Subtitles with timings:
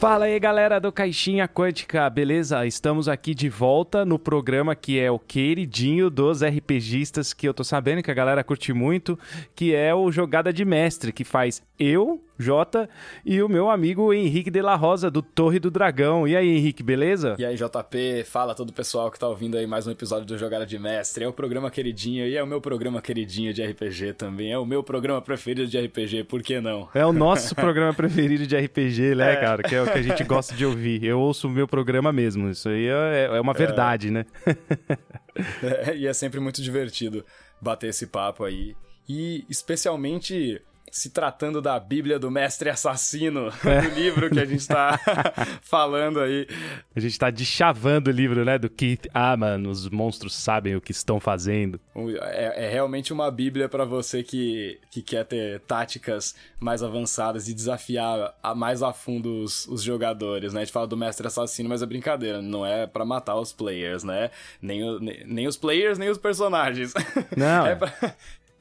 [0.00, 2.64] Fala aí, galera do Caixinha Quântica, beleza?
[2.64, 7.62] Estamos aqui de volta no programa que é o queridinho dos RPGistas, que eu tô
[7.62, 9.18] sabendo que a galera curte muito,
[9.54, 12.88] que é o Jogada de Mestre, que faz eu, Jota,
[13.24, 16.26] e o meu amigo Henrique de la Rosa, do Torre do Dragão.
[16.26, 17.36] E aí, Henrique, beleza?
[17.38, 20.38] E aí, JP, fala todo o pessoal que tá ouvindo aí mais um episódio do
[20.38, 21.24] Jogada de Mestre.
[21.24, 24.52] É o programa queridinho e é o meu programa queridinho de RPG também.
[24.52, 26.88] É o meu programa preferido de RPG, por que não?
[26.94, 29.36] É o nosso programa preferido de RPG, né, é.
[29.36, 29.62] cara?
[29.62, 31.04] Que é o que a gente gosta de ouvir.
[31.04, 32.48] Eu ouço o meu programa mesmo.
[32.48, 34.10] Isso aí é, é uma verdade, é.
[34.10, 34.26] né?
[35.62, 37.24] é, e é sempre muito divertido
[37.60, 38.74] bater esse papo aí.
[39.08, 43.82] E especialmente se tratando da Bíblia do Mestre Assassino, é.
[43.82, 44.98] do livro que a gente está
[45.62, 46.46] falando aí.
[46.94, 50.92] A gente está deschavando o livro, né, do Keith Aman, os monstros sabem o que
[50.92, 51.80] estão fazendo.
[52.22, 57.54] É, é realmente uma Bíblia para você que, que quer ter táticas mais avançadas e
[57.54, 60.60] desafiar a, mais a fundo os, os jogadores, né?
[60.60, 64.04] A gente fala do Mestre Assassino, mas é brincadeira, não é para matar os players,
[64.04, 64.30] né?
[64.60, 66.92] Nem, o, nem, nem, os players, nem os personagens.
[67.36, 67.66] Não.
[67.66, 67.92] é pra,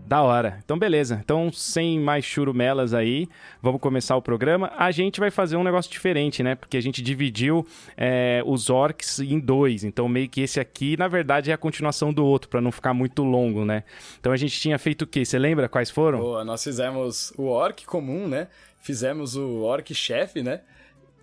[0.09, 0.59] Da hora.
[0.66, 1.22] Então, beleza.
[1.24, 3.30] Então, sem mais churumelas aí,
[3.62, 4.72] vamos começar o programa.
[4.75, 6.56] A gente vai fazer um negócio diferente, né?
[6.56, 7.66] Porque a gente dividiu
[7.96, 9.84] é, os orcs em dois.
[9.84, 12.94] Então, meio que esse aqui, na verdade, é a continuação do outro, para não ficar
[12.94, 13.84] muito longo, né?
[14.20, 15.24] Então, a gente tinha feito o quê?
[15.24, 16.20] Você lembra quais foram?
[16.20, 18.47] Boa, nós fizemos o orc comum, né?
[18.80, 20.62] fizemos o Orc Chef, né?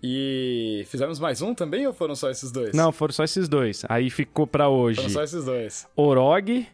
[0.01, 2.73] E fizemos mais um também ou foram só esses dois?
[2.73, 3.83] Não, foram só esses dois.
[3.89, 4.97] Aí ficou para hoje.
[4.97, 5.87] Foram só esses dois.
[5.95, 6.67] Orog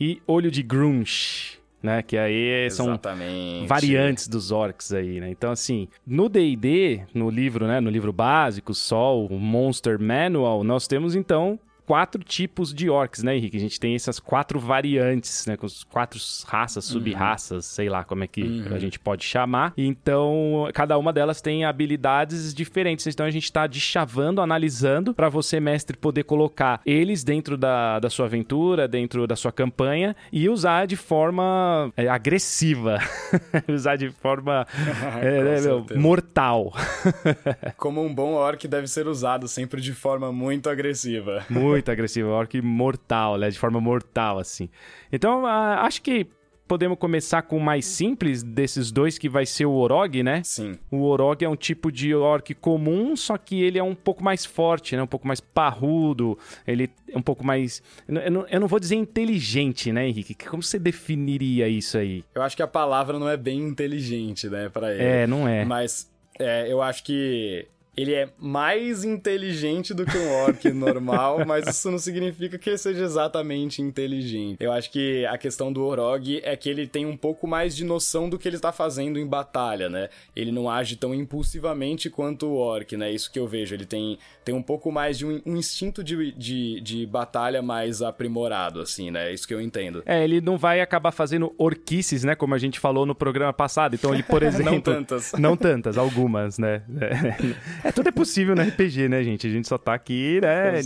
[0.00, 1.51] e Olho de Grunch.
[1.82, 3.66] Né, que aí são Exatamente.
[3.66, 5.28] variantes dos orcs aí, né?
[5.28, 10.86] Então, assim, no D&D, no livro, né, no livro básico, só o Monster Manual, nós
[10.86, 11.58] temos, então,
[11.92, 13.58] quatro tipos de orcs, né, Henrique?
[13.58, 15.58] A gente tem essas quatro variantes, né?
[15.58, 16.92] Com quatro raças, uhum.
[16.94, 17.74] sub-raças, uhum.
[17.74, 18.74] sei lá como é que uhum.
[18.74, 19.74] a gente pode chamar.
[19.76, 23.06] Então, cada uma delas tem habilidades diferentes.
[23.06, 28.08] Então, a gente está deschavando, analisando, para você, mestre, poder colocar eles dentro da, da
[28.08, 33.00] sua aventura, dentro da sua campanha e usar de forma é, agressiva.
[33.68, 34.66] usar de forma
[35.20, 36.72] é, né, meu, mortal.
[37.76, 41.44] Como um bom orc deve ser usado sempre de forma muito agressiva.
[41.50, 43.50] Muito muito agressivo, é um orc mortal, né?
[43.50, 44.68] De forma mortal, assim.
[45.12, 45.46] Então, uh,
[45.80, 46.26] acho que
[46.66, 50.40] podemos começar com o mais simples desses dois, que vai ser o Orog, né?
[50.42, 50.78] Sim.
[50.90, 54.46] O Orog é um tipo de orc comum, só que ele é um pouco mais
[54.46, 55.02] forte, né?
[55.02, 57.82] Um pouco mais parrudo, ele é um pouco mais...
[58.08, 60.34] Eu não, eu não vou dizer inteligente, né, Henrique?
[60.34, 62.24] Como você definiria isso aí?
[62.34, 65.02] Eu acho que a palavra não é bem inteligente, né, pra ele.
[65.02, 65.66] É, não é.
[65.66, 71.68] Mas é, eu acho que ele é mais inteligente do que um orc normal, mas
[71.68, 74.56] isso não significa que ele seja exatamente inteligente.
[74.60, 77.84] Eu acho que a questão do Orog é que ele tem um pouco mais de
[77.84, 80.08] noção do que ele está fazendo em batalha, né?
[80.34, 83.12] Ele não age tão impulsivamente quanto o orc, né?
[83.12, 83.74] Isso que eu vejo.
[83.74, 88.00] Ele tem, tem um pouco mais de um, um instinto de, de, de batalha mais
[88.00, 89.30] aprimorado, assim, né?
[89.30, 90.02] É isso que eu entendo.
[90.06, 92.34] É, ele não vai acabar fazendo orquices, né?
[92.34, 93.94] Como a gente falou no programa passado.
[93.94, 94.72] Então ele, por exemplo...
[94.72, 95.32] não tantas.
[95.32, 96.82] Não tantas, algumas, né?
[97.81, 97.81] É.
[97.84, 99.46] É, tudo é possível no RPG, né, gente?
[99.46, 100.80] A gente só tá aqui, né,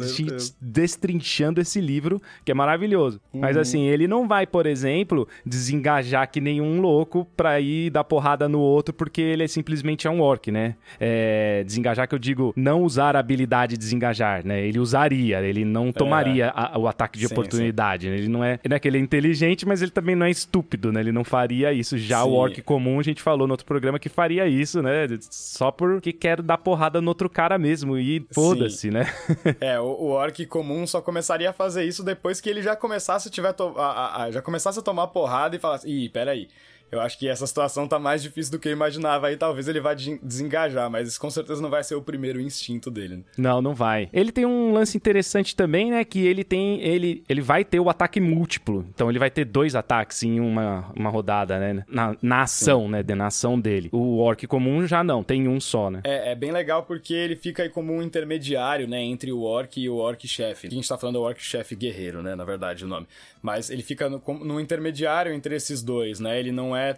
[0.61, 3.21] destrinchando esse livro, que é maravilhoso.
[3.33, 3.41] Uhum.
[3.41, 8.49] Mas assim, ele não vai, por exemplo, desengajar que nenhum louco pra ir dar porrada
[8.49, 10.75] no outro, porque ele é simplesmente é um orc, né?
[10.99, 14.67] É, desengajar que eu digo, não usar a habilidade desengajar, né?
[14.67, 16.53] Ele usaria, ele não tomaria é.
[16.55, 18.07] a, o ataque de sim, oportunidade.
[18.07, 18.11] Sim.
[18.11, 18.17] Né?
[18.17, 20.93] Ele não é, não é que ele é inteligente, mas ele também não é estúpido,
[20.93, 21.01] né?
[21.01, 21.99] Ele não faria isso.
[21.99, 22.29] Já sim.
[22.29, 25.07] o orc comum, a gente falou no outro programa que faria isso, né?
[25.31, 29.07] Só porque quer dar porrada porrada no outro cara mesmo e foda-se, né?
[29.61, 33.31] é, o, o orc comum só começaria a fazer isso depois que ele já começasse
[33.31, 36.49] tiver a, a, a já começasse a tomar porrada e falasse, ih, peraí,
[36.91, 39.27] eu acho que essa situação tá mais difícil do que eu imaginava.
[39.27, 42.91] Aí talvez ele vá desengajar, mas isso com certeza não vai ser o primeiro instinto
[42.91, 43.17] dele.
[43.17, 43.23] Né?
[43.37, 44.09] Não, não vai.
[44.13, 46.05] Ele tem um lance interessante também, né?
[46.05, 46.81] Que ele tem.
[46.81, 48.87] Ele, ele vai ter o ataque múltiplo.
[48.95, 51.85] Então ele vai ter dois ataques em uma, uma rodada, né?
[51.89, 52.91] Na, na ação, Sim.
[52.91, 53.05] né?
[53.15, 53.89] Na ação dele.
[53.93, 56.03] O orc comum já não, tem um só, né?
[56.05, 59.03] É, é bem legal porque ele fica aí como um intermediário, né?
[59.03, 60.69] Entre o orc e o orc chefe.
[60.69, 62.35] A gente tá falando do orc chefe guerreiro, né?
[62.35, 63.07] Na verdade, o nome.
[63.43, 66.39] Mas ele fica no, no intermediário entre esses dois, né?
[66.39, 66.97] Ele não é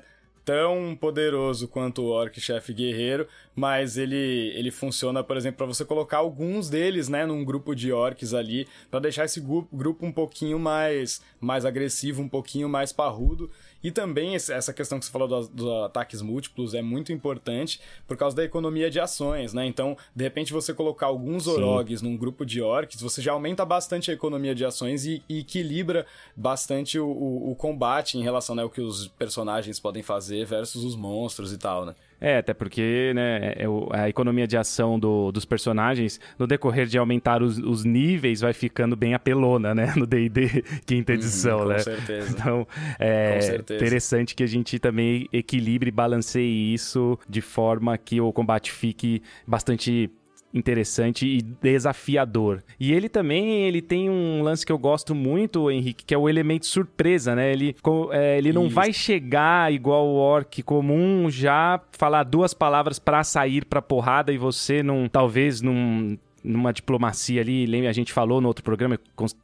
[0.49, 5.85] tão poderoso quanto o Orc Chefe Guerreiro, mas ele, ele funciona, por exemplo, para você
[5.85, 10.59] colocar alguns deles, né, num grupo de orcs ali, para deixar esse grupo um pouquinho
[10.59, 13.51] mais, mais agressivo, um pouquinho mais parrudo.
[13.83, 18.17] E também essa questão que você falou dos, dos, ataques múltiplos é muito importante por
[18.17, 19.67] causa da economia de ações, né?
[19.67, 24.11] Então, de repente, você colocar alguns orogs num grupo de orcs, você já aumenta bastante
[24.11, 28.63] a economia de ações e, e equilibra bastante o, o, o, combate em relação né,
[28.63, 31.95] ao que os personagens podem fazer versus os monstros e tal, né?
[32.21, 36.99] É, até porque né, é, a economia de ação do, dos personagens, no decorrer de
[36.99, 39.93] aumentar os, os, níveis, vai ficando bem apelona, né?
[39.97, 41.75] No D&D quinta uhum, edição, uhum, né?
[41.77, 42.29] Com certeza.
[42.39, 42.67] Então,
[42.99, 43.85] é certeza.
[43.85, 49.23] interessante que a gente também equilibre e balanceie isso de forma que o combate fique
[49.47, 50.11] bastante
[50.53, 52.63] interessante e desafiador.
[52.79, 56.29] E ele também ele tem um lance que eu gosto muito, Henrique, que é o
[56.29, 57.53] elemento surpresa, né?
[57.53, 57.77] Ele,
[58.13, 58.75] é, ele não Isso.
[58.75, 64.39] vai chegar igual o orc comum, já falar duas palavras para sair pra porrada e
[64.39, 66.19] você não, talvez não
[66.49, 68.99] numa diplomacia ali, lembra, a gente falou no outro programa,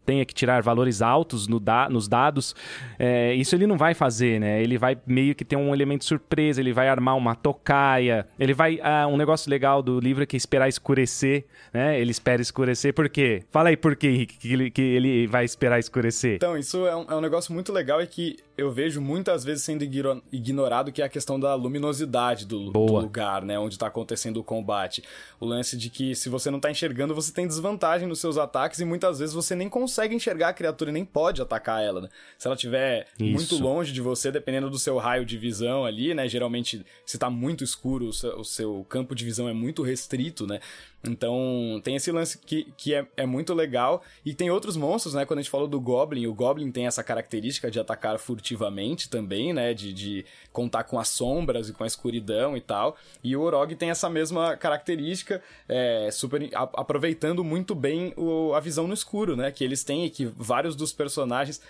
[0.05, 2.55] tenha que tirar valores altos no da, nos dados,
[2.99, 4.63] é, isso ele não vai fazer, né?
[4.63, 8.81] Ele vai meio que ter um elemento surpresa, ele vai armar uma tocaia, ele vai...
[8.83, 12.01] Ah, um negócio legal do livro é que é esperar escurecer, né?
[12.01, 13.43] Ele espera escurecer, por quê?
[13.51, 16.37] Fala aí por quê, Henrique, que ele, que ele vai esperar escurecer.
[16.37, 19.65] Então, isso é um, é um negócio muito legal e que eu vejo muitas vezes
[19.65, 19.85] sendo
[20.33, 23.59] ignorado, que é a questão da luminosidade do, do lugar, né?
[23.59, 25.03] Onde tá acontecendo o combate.
[25.41, 28.81] O lance de que se você não tá enxergando, você tem desvantagem nos seus ataques
[28.81, 32.09] e muitas vezes você nem consegue enxergar a criatura e nem pode atacar ela, né?
[32.39, 36.29] Se ela estiver muito longe de você, dependendo do seu raio de visão ali, né?
[36.29, 40.47] Geralmente, se tá muito escuro, o seu, o seu campo de visão é muito restrito,
[40.47, 40.61] né?
[41.07, 44.03] Então, tem esse lance que, que é, é muito legal.
[44.25, 45.25] E tem outros monstros, né?
[45.25, 49.53] Quando a gente falou do Goblin, o Goblin tem essa característica de atacar furtivamente também,
[49.53, 49.75] né?
[49.75, 52.97] De, de contar com as sombras e com a escuridão e tal.
[53.23, 58.61] E o Orog tem essa mesma característica, é, super a, aproveitando muito bem o, a
[58.61, 59.51] visão no escuro, né?
[59.51, 61.61] Que eles têm e que vários dos personagens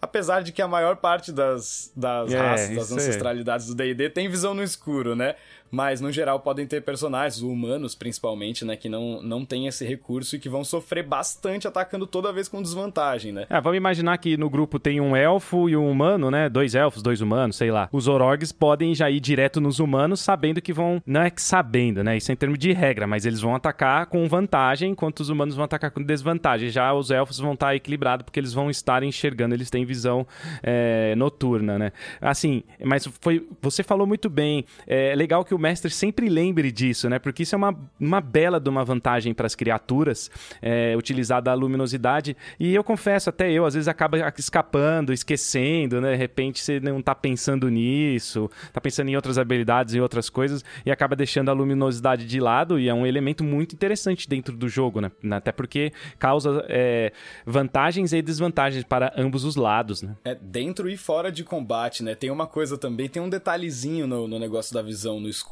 [0.00, 4.28] apesar de que a maior parte das, das é, raças, das ancestralidades do D&D tem
[4.28, 5.36] visão no escuro, né?
[5.70, 10.36] Mas no geral podem ter personagens, humanos principalmente, né, que não, não tem esse recurso
[10.36, 13.46] e que vão sofrer bastante atacando toda vez com desvantagem, né?
[13.48, 16.48] É, vamos imaginar que no grupo tem um elfo e um humano, né?
[16.48, 17.88] Dois elfos, dois humanos, sei lá.
[17.92, 21.02] Os orogs podem já ir direto nos humanos sabendo que vão.
[21.06, 22.16] Não é que sabendo, né?
[22.16, 25.54] Isso é em termos de regra, mas eles vão atacar com vantagem, enquanto os humanos
[25.54, 26.70] vão atacar com desvantagem.
[26.70, 30.26] Já os elfos vão estar equilibrados porque eles vão estar enxergando, eles têm visão
[30.62, 31.92] é, noturna, né?
[32.20, 33.46] Assim, mas foi.
[33.62, 34.64] Você falou muito bem.
[34.86, 37.18] É legal que o mestre sempre lembre disso, né?
[37.18, 40.30] Porque isso é uma, uma bela de uma vantagem para as criaturas,
[40.60, 42.36] é, utilizada a luminosidade.
[42.58, 46.12] E eu confesso, até eu, às vezes acaba escapando, esquecendo, né?
[46.12, 50.64] De repente você não tá pensando nisso, tá pensando em outras habilidades e outras coisas,
[50.84, 54.68] e acaba deixando a luminosidade de lado, e é um elemento muito interessante dentro do
[54.68, 55.10] jogo, né?
[55.30, 57.12] Até porque causa é,
[57.44, 60.16] vantagens e desvantagens para ambos os lados, né?
[60.24, 62.14] É, dentro e fora de combate, né?
[62.14, 65.49] Tem uma coisa também, tem um detalhezinho no, no negócio da visão no escuro,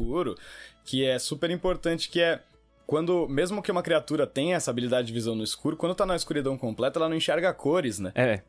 [0.84, 2.40] que é super importante, que é
[2.86, 6.16] quando, mesmo que uma criatura tenha essa habilidade de visão no escuro, quando tá na
[6.16, 8.12] escuridão completa, ela não enxerga cores, né?
[8.14, 8.40] É.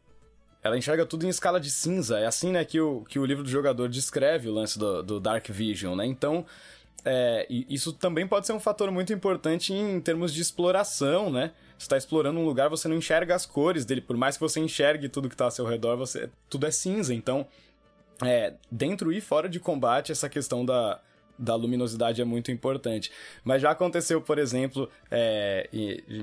[0.64, 2.20] Ela enxerga tudo em escala de cinza.
[2.20, 5.20] É assim, né, que o, que o livro do jogador descreve o lance do, do
[5.20, 6.06] Dark Vision, né?
[6.06, 6.46] Então,
[7.04, 11.52] é, isso também pode ser um fator muito importante em termos de exploração, né?
[11.78, 14.60] Você está explorando um lugar, você não enxerga as cores dele, por mais que você
[14.60, 17.14] enxergue tudo que está ao seu redor, você tudo é cinza.
[17.14, 17.46] Então,
[18.24, 21.00] é, dentro e fora de combate, essa questão da,
[21.40, 23.12] da luminosidade é muito importante.
[23.44, 25.70] Mas já aconteceu, por exemplo, é,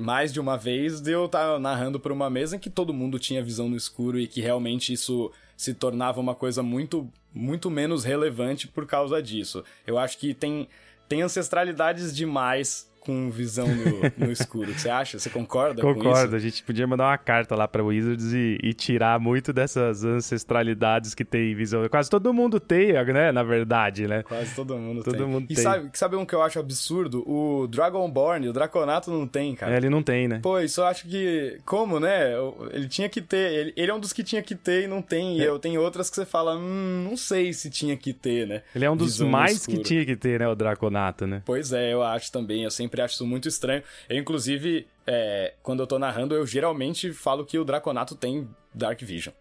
[0.00, 2.92] mais de uma vez de eu estar tá narrando para uma mesa em que todo
[2.92, 7.70] mundo tinha visão no escuro e que realmente isso se tornava uma coisa muito, muito
[7.70, 9.64] menos relevante por causa disso.
[9.86, 10.68] Eu acho que tem,
[11.08, 14.72] tem ancestralidades demais com visão no, no escuro.
[14.72, 15.16] Você acha?
[15.18, 16.00] Você concorda Concordo.
[16.02, 16.14] com isso?
[16.16, 16.36] Concordo.
[16.36, 21.14] A gente podia mandar uma carta lá pra Wizards e, e, tirar muito dessas ancestralidades
[21.14, 21.88] que tem visão.
[21.88, 23.30] Quase todo mundo tem, né?
[23.30, 24.24] Na verdade, né?
[24.24, 25.26] Quase todo mundo todo tem.
[25.26, 25.62] Mundo e tem.
[25.62, 27.22] Sabe, sabe um que eu acho absurdo?
[27.28, 29.72] O Dragonborn, o Draconato não tem, cara.
[29.72, 30.40] É, ele não tem, né?
[30.42, 31.60] Pô, isso eu acho que...
[31.64, 32.32] Como, né?
[32.72, 33.52] Ele tinha que ter...
[33.52, 35.38] Ele, ele é um dos que tinha que ter e não tem.
[35.38, 35.48] E é.
[35.48, 38.62] eu tenho outras que você fala, hum, não sei se tinha que ter, né?
[38.74, 40.48] Ele é um dos visão mais que tinha que ter, né?
[40.48, 41.42] O Draconato, né?
[41.44, 42.64] Pois é, eu acho também.
[42.64, 43.82] Eu sempre acho isso muito estranho.
[44.08, 49.00] Eu, inclusive, é, quando eu tô narrando, eu geralmente falo que o Draconato tem Dark
[49.02, 49.34] Vision.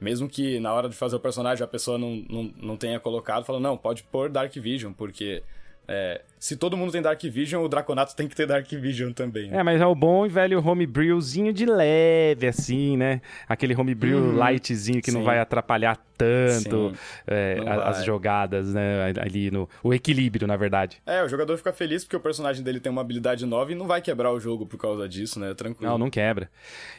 [0.00, 3.44] Mesmo que na hora de fazer o personagem a pessoa não, não, não tenha colocado,
[3.44, 5.42] fala, não, pode pôr Dark Vision, porque
[5.88, 9.50] é, se todo mundo tem Dark Vision, o Draconato tem que ter Dark Vision também.
[9.50, 9.58] Né?
[9.58, 13.20] É, mas é o bom e velho homebrewzinho de leve, assim, né?
[13.48, 15.16] Aquele homebrew hum, lightzinho que sim.
[15.16, 16.92] não vai atrapalhar tanto
[17.26, 19.12] é, as jogadas, né?
[19.20, 19.68] Ali no.
[19.82, 20.98] O equilíbrio, na verdade.
[21.04, 23.86] É, o jogador fica feliz porque o personagem dele tem uma habilidade nova e não
[23.86, 25.52] vai quebrar o jogo por causa disso, né?
[25.54, 25.90] Tranquilo.
[25.90, 26.50] Não, não quebra.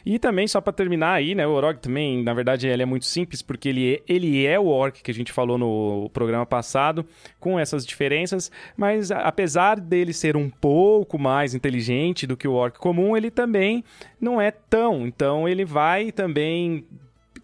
[0.04, 1.46] E também, só para terminar aí, né?
[1.46, 4.66] O Orog também, na verdade, ele é muito simples porque ele é, ele é o
[4.66, 7.04] Orc que a gente falou no programa passado,
[7.40, 12.76] com essas diferenças, mas apesar dele ser um pouco mais inteligente do que o Orc
[12.76, 13.84] comum, ele também
[14.20, 15.06] não é tão.
[15.06, 16.84] Então ele vai também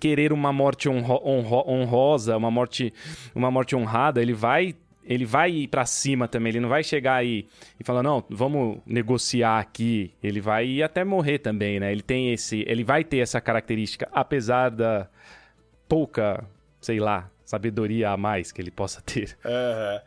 [0.00, 2.92] querer uma morte honro honro honrosa, uma morte,
[3.32, 4.74] uma morte honrada, ele vai
[5.04, 7.46] ele vai ir para cima também, ele não vai chegar aí
[7.78, 10.10] e falar, não, vamos negociar aqui.
[10.22, 11.92] Ele vai ir até morrer também, né?
[11.92, 12.64] Ele tem esse.
[12.66, 15.06] Ele vai ter essa característica, apesar da
[15.86, 16.42] pouca,
[16.80, 19.36] sei lá, sabedoria a mais que ele possa ter.
[19.44, 20.00] Uhum.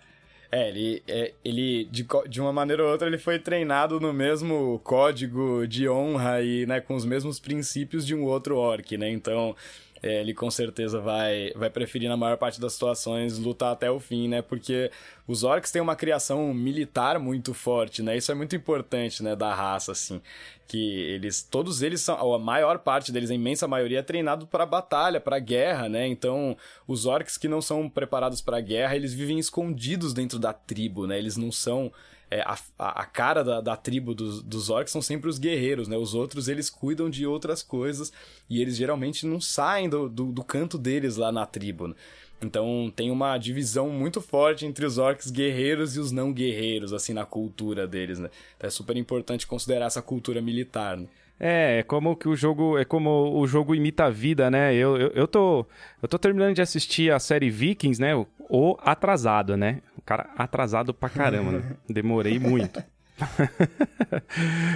[0.52, 4.80] É, ele, é, ele de, de uma maneira ou outra, ele foi treinado no mesmo
[4.84, 9.10] código de honra e, né, com os mesmos princípios de um outro orc, né?
[9.10, 9.56] Então,
[10.02, 14.00] é, ele com certeza vai, vai preferir, na maior parte das situações, lutar até o
[14.00, 14.42] fim, né?
[14.42, 14.92] Porque
[15.28, 18.16] os orcs têm uma criação militar muito forte, né?
[18.16, 20.22] Isso é muito importante, né, da raça, assim.
[20.68, 24.66] Que eles, todos eles são, a maior parte deles, a imensa maioria, é treinado para
[24.66, 26.08] batalha, para guerra, né?
[26.08, 26.56] Então,
[26.88, 31.18] os orcs que não são preparados para guerra, eles vivem escondidos dentro da tribo, né?
[31.18, 31.92] Eles não são
[32.30, 35.96] é, a, a, cara da, da tribo dos, dos orcs são sempre os guerreiros, né?
[35.96, 38.12] Os outros, eles cuidam de outras coisas
[38.50, 41.96] e eles geralmente não saem do, do, do canto deles lá na tribo, né?
[42.42, 47.14] Então tem uma divisão muito forte entre os orcs guerreiros e os não guerreiros, assim,
[47.14, 48.30] na cultura deles, né?
[48.58, 51.08] Então é super importante considerar essa cultura militar, né?
[51.40, 52.78] É, é como que o jogo.
[52.78, 54.74] É como o jogo imita a vida, né?
[54.74, 55.66] Eu, eu, eu, tô.
[56.02, 58.16] Eu tô terminando de assistir a série Vikings, né?
[58.50, 59.82] O atrasado, né?
[60.08, 61.62] Cara atrasado pra caramba, né?
[61.88, 62.82] Demorei muito.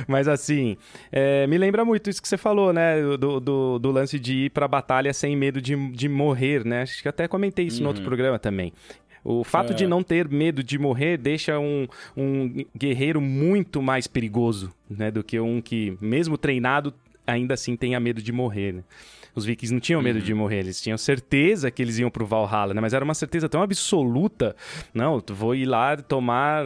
[0.06, 0.76] Mas assim,
[1.10, 3.02] é, me lembra muito isso que você falou, né?
[3.18, 6.82] Do, do, do, lance de ir pra batalha sem medo de, de morrer, né?
[6.82, 7.84] Acho que até comentei isso uhum.
[7.84, 8.10] no outro uhum.
[8.10, 8.74] programa também.
[9.24, 9.76] O fato é.
[9.76, 15.10] de não ter medo de morrer deixa um, um guerreiro muito mais perigoso, né?
[15.12, 16.94] Do que um que, mesmo treinado,
[17.26, 18.84] ainda assim tenha medo de morrer, né?
[19.34, 20.26] Os vikings não tinham medo uhum.
[20.26, 22.82] de morrer, eles tinham certeza que eles iam pro Valhalla, né?
[22.82, 24.56] Mas era uma certeza tão absoluta.
[24.94, 26.66] Não, vou ir lá tomar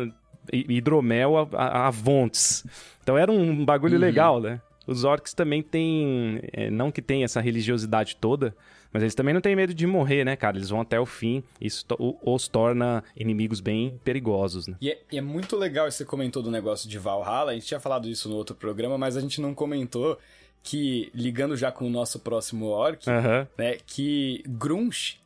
[0.52, 2.66] hidromel a, a, a Vontes.
[3.04, 4.02] Então era um bagulho uhum.
[4.02, 4.62] legal, né?
[4.88, 6.42] Os orcs também têm.
[6.54, 8.56] É, não que tem essa religiosidade toda,
[8.94, 10.58] mas eles também não têm medo de morrer, né, cara?
[10.58, 11.44] Eles vão até o fim.
[11.60, 11.86] Isso
[12.24, 14.78] os torna inimigos bem perigosos, né?
[14.80, 17.52] E é, e é muito legal você comentou do negócio de Valhalla.
[17.52, 20.18] A gente tinha falado isso no outro programa, mas a gente não comentou
[20.66, 23.46] que, ligando já com o nosso próximo orc, uhum.
[23.56, 25.22] né, que Grunch,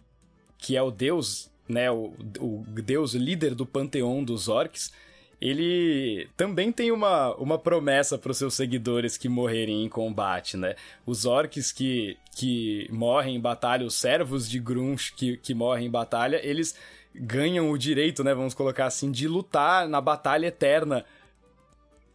[0.57, 4.91] que é o deus, né, o, o deus líder do panteão dos orcs,
[5.39, 10.75] ele também tem uma, uma promessa para os seus seguidores que morrerem em combate, né?
[11.05, 15.89] Os orcs que, que morrem em batalha, os servos de Grunch que, que morrem em
[15.89, 16.75] batalha, eles
[17.15, 21.05] ganham o direito, né, vamos colocar assim, de lutar na batalha eterna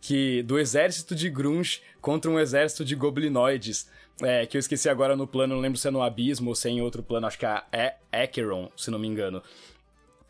[0.04, 3.88] que do exército de Grunch contra um exército de goblinoides.
[4.23, 6.68] É, que eu esqueci agora no plano, não lembro se é no Abismo ou se
[6.68, 9.42] é em outro plano, acho que é Acheron, se não me engano.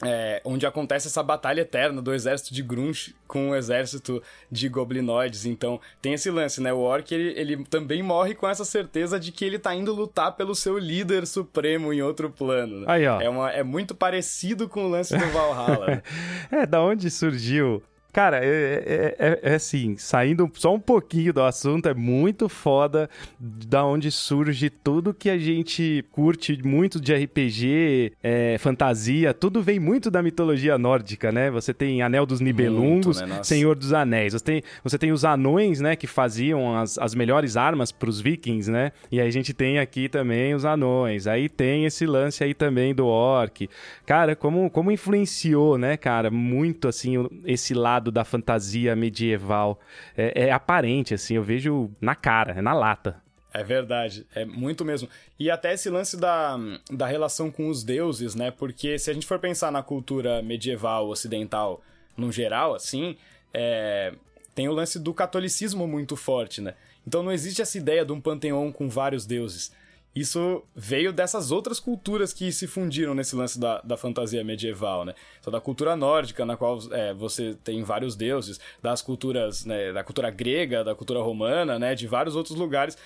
[0.03, 5.45] É, onde acontece essa batalha eterna do exército de Grunch com o exército de goblinoides.
[5.45, 6.73] Então, tem esse lance, né?
[6.73, 10.37] O Orc, ele, ele também morre com essa certeza de que ele tá indo lutar
[10.37, 12.81] pelo seu líder supremo em outro plano.
[12.81, 12.87] Né?
[12.89, 13.21] Aí, ó.
[13.21, 16.03] É, uma, é muito parecido com o lance do Valhalla.
[16.51, 17.83] é, da onde surgiu
[18.15, 23.11] Cara, é, é, é, é, assim, saindo só um pouquinho do assunto, é muito foda
[23.41, 29.81] da onde surge tudo que a gente curte muito de RPG, é, fantasia, tudo vem
[29.81, 31.51] muito da mitologia nórdica, né?
[31.51, 33.43] Você tem Anel dos Nibelungos, muito, né?
[33.43, 34.33] Senhor dos Anéis.
[34.33, 38.71] Você tem, você tem os anões, né, que faziam as, as melhores armas pros vikings,
[38.71, 38.93] né?
[39.11, 41.27] E aí a gente tem aqui também os anões.
[41.27, 43.69] Aí tem esse lance aí também do orc.
[44.07, 49.81] Cara, como, como influenciou, né, cara, muito assim esse lado lado da fantasia medieval.
[50.17, 53.23] É, é aparente, assim, eu vejo na cara, é na lata.
[53.53, 55.09] É verdade, é muito mesmo.
[55.39, 56.59] E até esse lance da,
[56.91, 58.51] da relação com os deuses, né?
[58.51, 61.81] Porque se a gente for pensar na cultura medieval ocidental
[62.17, 63.17] no geral, assim,
[63.53, 64.13] é,
[64.55, 66.75] tem o lance do catolicismo muito forte, né?
[67.07, 69.73] Então não existe essa ideia de um panteão com vários deuses.
[70.15, 75.15] Isso veio dessas outras culturas que se fundiram nesse lance da, da fantasia medieval, né?
[75.41, 80.05] Então, da cultura nórdica, na qual é, você tem vários deuses, das culturas, né, da
[80.05, 81.97] cultura grega, da cultura romana, né?
[81.97, 82.97] De vários outros lugares,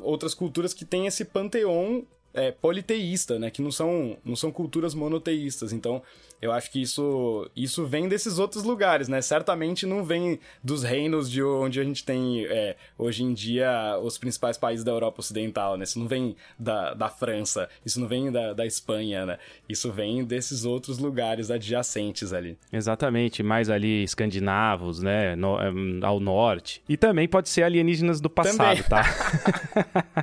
[0.00, 3.50] outras culturas que têm esse panteão é, politeísta, né?
[3.50, 5.72] Que não são, não são culturas monoteístas.
[5.72, 6.02] Então,
[6.40, 9.20] eu acho que isso, isso vem desses outros lugares, né?
[9.20, 14.18] Certamente não vem dos reinos de onde a gente tem é, hoje em dia os
[14.18, 15.84] principais países da Europa Ocidental, né?
[15.84, 19.38] Isso não vem da, da França, isso não vem da, da Espanha, né?
[19.68, 22.56] Isso vem desses outros lugares adjacentes ali.
[22.72, 25.34] Exatamente, mais ali escandinavos, né?
[25.34, 26.82] No, é, ao norte.
[26.88, 28.88] E também pode ser alienígenas do passado, também.
[28.88, 29.04] tá?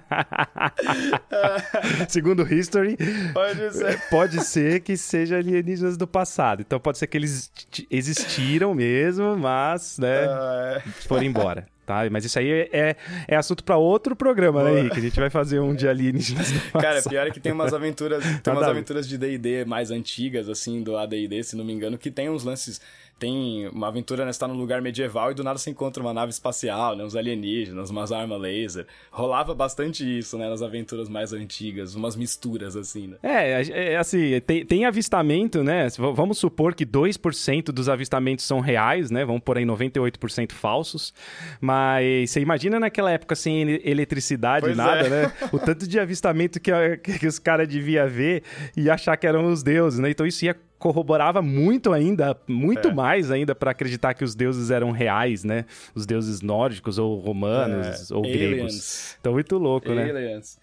[2.08, 2.98] Segundo History,
[3.34, 4.10] pode ser.
[4.10, 6.62] pode ser que seja alienígenas do do passado.
[6.62, 7.52] Então pode ser que eles
[7.90, 10.90] existiram mesmo, mas, né, ah, é.
[11.08, 11.66] foram embora.
[11.86, 12.02] Tá?
[12.10, 12.96] Mas isso aí é,
[13.28, 14.74] é assunto para outro programa, né, Boa.
[14.74, 14.98] né, Henrique?
[14.98, 16.82] A gente vai fazer um de alienígenas do passado.
[16.82, 20.82] Cara, pior é que tem umas aventuras, tem umas aventuras de D&D mais antigas, assim,
[20.82, 22.82] do AD&D, se não me engano, que tem uns lances
[23.18, 24.34] tem uma aventura, né?
[24.34, 27.04] Você tá num lugar medieval e do nada você encontra uma nave espacial, né?
[27.04, 28.86] Uns alienígenas, umas armas laser.
[29.10, 30.50] Rolava bastante isso, né?
[30.50, 33.18] Nas aventuras mais antigas, umas misturas, assim, né?
[33.24, 35.88] É, é assim, tem, tem avistamento, né?
[35.98, 39.24] Vamos supor que 2% dos avistamentos são reais, né?
[39.24, 41.14] Vamos por aí 98% falsos.
[41.62, 45.10] Mas você imagina naquela época sem eletricidade, pois nada, é.
[45.10, 45.34] né?
[45.54, 46.72] O tanto de avistamento que,
[47.20, 48.44] que os caras deviam ver
[48.76, 50.10] e achar que eram os deuses, né?
[50.10, 52.94] Então isso ia corroborava muito ainda, muito é.
[52.94, 55.66] mais ainda para acreditar que os deuses eram reais, né?
[55.96, 58.14] Os deuses nórdicos ou romanos é.
[58.14, 58.38] ou Aliens.
[58.38, 59.18] gregos.
[59.20, 60.14] Então muito louco, Aliens.
[60.14, 60.20] né?
[60.20, 60.60] Aliens.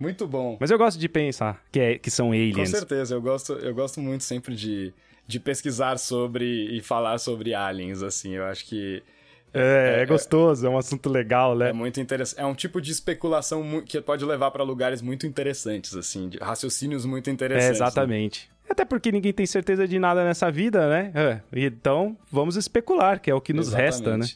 [0.00, 0.56] Muito bom.
[0.58, 2.56] Mas eu gosto de pensar que, é, que são aliens.
[2.56, 4.94] Com certeza, eu gosto, eu gosto muito sempre de,
[5.26, 8.32] de pesquisar sobre e falar sobre aliens, assim.
[8.32, 9.02] Eu acho que
[9.52, 11.68] é, é, é, gostoso, é um assunto legal, né?
[11.68, 12.40] É muito interessante.
[12.40, 17.04] É um tipo de especulação que pode levar para lugares muito interessantes, assim, de raciocínios
[17.04, 17.78] muito interessantes.
[17.78, 18.48] É, exatamente.
[18.48, 18.55] Né?
[18.68, 21.12] Até porque ninguém tem certeza de nada nessa vida, né?
[21.14, 23.84] É, então, vamos especular, que é o que nos Exatamente.
[23.84, 24.26] resta, né?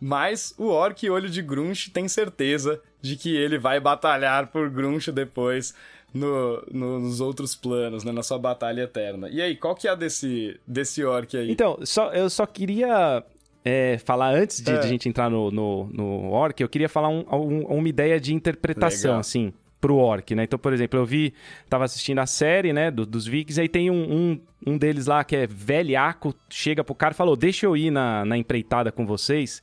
[0.00, 5.12] Mas o Orc Olho de Grunch tem certeza de que ele vai batalhar por Grunch
[5.12, 5.74] depois
[6.14, 8.12] no, no, nos outros planos, né?
[8.12, 9.28] Na sua batalha eterna.
[9.28, 11.50] E aí, qual que é a desse, desse Orc aí?
[11.50, 13.22] Então, só, eu só queria
[13.64, 14.78] é, falar antes de, é.
[14.78, 18.20] de, a gente entrar no, no, no Orc, eu queria falar um, um, uma ideia
[18.20, 19.20] de interpretação, Legal.
[19.20, 20.44] assim pro orc, né?
[20.44, 21.32] Então, por exemplo, eu vi,
[21.68, 25.22] tava assistindo a série, né, do, dos Vikings, aí tem um, um, um, deles lá
[25.24, 29.06] que é velhaco, chega pro cara e falou, deixa eu ir na, na empreitada com
[29.06, 29.62] vocês,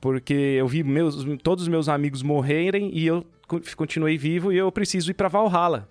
[0.00, 3.24] porque eu vi meus, todos os meus amigos morrerem e eu
[3.76, 5.88] continuei vivo e eu preciso ir pra Valhalla.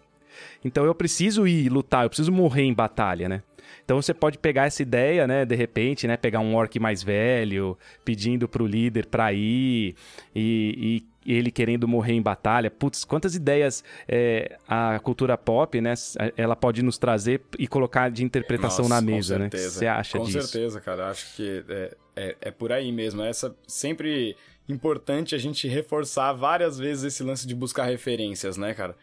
[0.63, 3.43] Então eu preciso ir lutar, eu preciso morrer em batalha, né?
[3.83, 7.77] Então você pode pegar essa ideia, né, de repente, né, pegar um orc mais velho,
[8.05, 9.95] pedindo pro líder para ir
[10.35, 12.71] e, e ele querendo morrer em batalha.
[12.71, 15.93] Putz, quantas ideias é, a cultura pop, né,
[16.35, 19.49] ela pode nos trazer e colocar de interpretação Nossa, na mesa, né?
[19.51, 20.39] Você acha com disso?
[20.39, 21.09] Com certeza, cara.
[21.09, 23.21] Acho que é, é, é, por aí mesmo.
[23.21, 24.35] Essa sempre
[24.67, 28.95] importante a gente reforçar várias vezes esse lance de buscar referências, né, cara?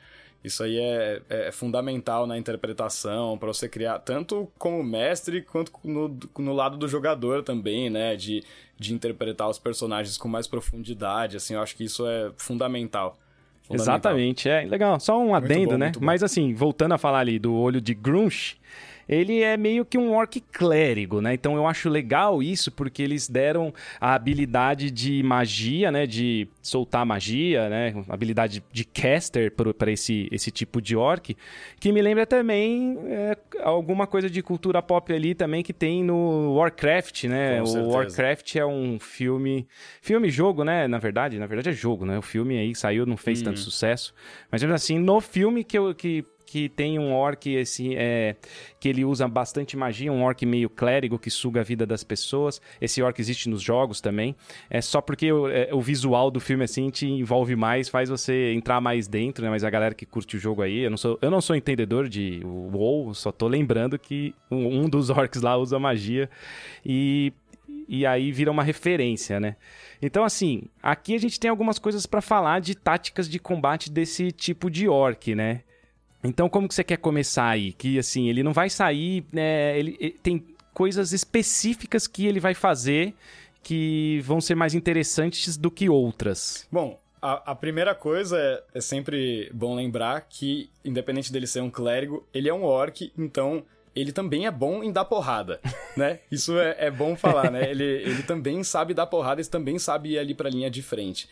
[0.47, 6.17] Isso aí é, é fundamental na interpretação para você criar, tanto como mestre quanto no,
[6.39, 8.15] no lado do jogador também, né?
[8.15, 8.45] De,
[8.79, 13.19] de interpretar os personagens com mais profundidade, assim, eu acho que isso é fundamental.
[13.63, 13.95] fundamental.
[13.97, 15.01] Exatamente, é legal.
[15.01, 15.91] Só um adendo, bom, né?
[16.01, 18.57] Mas assim, voltando a falar ali do olho de Grunch,
[19.09, 21.35] ele é meio que um orc clérigo, né?
[21.35, 26.07] Então eu acho legal isso porque eles deram a habilidade de magia, né?
[26.07, 28.05] De soltar magia, né?
[28.09, 31.37] Habilidade de caster para esse, esse tipo de orc,
[31.79, 36.55] que me lembra também é, alguma coisa de cultura pop ali também que tem no
[36.55, 37.63] Warcraft, né?
[37.63, 37.89] O.
[37.89, 39.67] Warcraft é um filme,
[40.01, 40.89] filme jogo, né?
[40.89, 42.19] Na verdade, na verdade é jogo, né?
[42.19, 43.65] O filme aí saiu, não fez tanto uhum.
[43.65, 44.15] sucesso,
[44.51, 48.37] mas assim, no filme que eu que que tem um orc assim, é,
[48.79, 52.61] que ele usa bastante magia, um orc meio clérigo que suga a vida das pessoas.
[52.81, 54.35] Esse orc existe nos jogos também.
[54.71, 58.53] É só porque o, é, o visual do filme assim te envolve mais, faz você
[58.53, 59.51] entrar mais dentro, né?
[59.51, 62.09] Mas a galera que curte o jogo aí, eu não sou, eu não sou entendedor
[62.09, 66.31] de WoW, só tô lembrando que um, um dos orcs lá usa magia
[66.85, 67.33] e
[67.89, 69.57] e aí vira uma referência, né?
[70.03, 74.33] Então, assim, aqui a gente tem algumas coisas para falar de táticas de combate desse
[74.33, 75.63] tipo de orc, né?
[76.27, 77.73] Então, como que você quer começar aí?
[77.73, 79.79] Que, assim, ele não vai sair, né?
[79.79, 83.15] Ele, ele tem coisas específicas que ele vai fazer
[83.63, 86.69] que vão ser mais interessantes do que outras?
[86.71, 91.71] Bom, a, a, primeira coisa é, é, sempre bom lembrar que, independente dele ser um
[91.71, 95.61] clérigo, ele é um orc, então ele também é bom em dar porrada,
[95.97, 96.21] né?
[96.31, 97.69] Isso é, é bom falar, né?
[97.69, 101.29] Ele, ele também sabe dar porrada, ele também sabe ir ali pra linha de frente.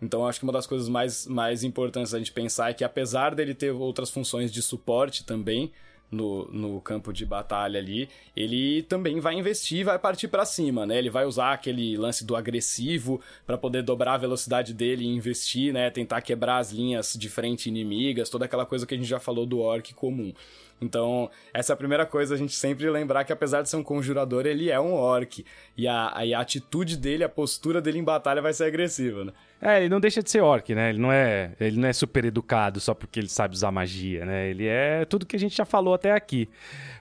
[0.00, 3.34] Então, acho que uma das coisas mais, mais importantes a gente pensar é que, apesar
[3.34, 5.72] dele ter outras funções de suporte também,
[6.10, 10.98] no, no campo de batalha ali, ele também vai investir vai partir para cima, né?
[10.98, 15.72] Ele vai usar aquele lance do agressivo para poder dobrar a velocidade dele e investir,
[15.72, 15.90] né?
[15.90, 19.44] Tentar quebrar as linhas de frente inimigas, toda aquela coisa que a gente já falou
[19.44, 20.32] do orc comum.
[20.80, 23.82] Então, essa é a primeira coisa, a gente sempre lembrar que apesar de ser um
[23.82, 25.44] conjurador, ele é um orc.
[25.76, 29.32] E a, a atitude dele, a postura dele em batalha vai ser agressiva, né?
[29.60, 30.90] É, ele não deixa de ser orc, né?
[30.90, 34.48] Ele não é, ele não é super educado só porque ele sabe usar magia, né?
[34.48, 36.48] Ele é tudo que a gente já falou até aqui.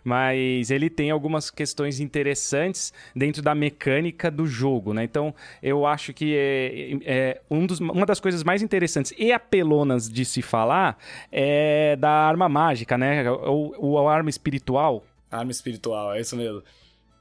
[0.03, 5.03] Mas ele tem algumas questões interessantes dentro da mecânica do jogo, né?
[5.03, 10.09] Então, eu acho que é, é um dos, uma das coisas mais interessantes e apelonas
[10.09, 10.97] de se falar
[11.31, 13.29] é da arma mágica, né?
[13.29, 15.05] O, o, a arma espiritual.
[15.29, 16.63] Arma espiritual, é isso mesmo.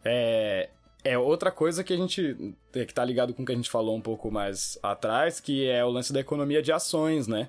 [0.03, 0.71] É,
[1.07, 2.55] é outra coisa que a gente.
[2.73, 5.85] que tá ligado com o que a gente falou um pouco mais atrás, que é
[5.85, 7.49] o lance da economia de ações, né?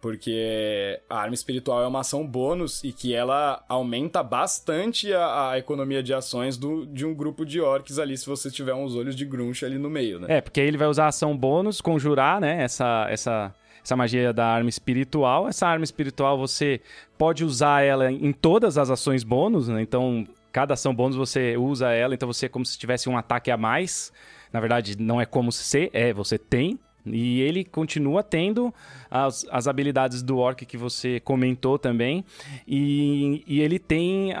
[0.00, 5.58] Porque a arma espiritual é uma ação bônus e que ela aumenta bastante a, a
[5.58, 9.16] economia de ações do, de um grupo de orcs ali, se você tiver uns olhos
[9.16, 10.26] de grunch ali no meio, né?
[10.28, 12.62] É, porque ele vai usar a ação bônus, conjurar, né?
[12.62, 15.48] Essa, essa, essa magia da arma espiritual.
[15.48, 16.82] Essa arma espiritual você
[17.16, 19.80] pode usar ela em todas as ações bônus, né?
[19.80, 23.50] Então Cada ação bônus você usa ela, então você é como se tivesse um ataque
[23.50, 24.12] a mais.
[24.52, 26.78] Na verdade, não é como se é, você tem.
[27.04, 28.72] E ele continua tendo
[29.10, 32.24] as, as habilidades do Orc que você comentou também.
[32.68, 34.36] E, e ele tem uh,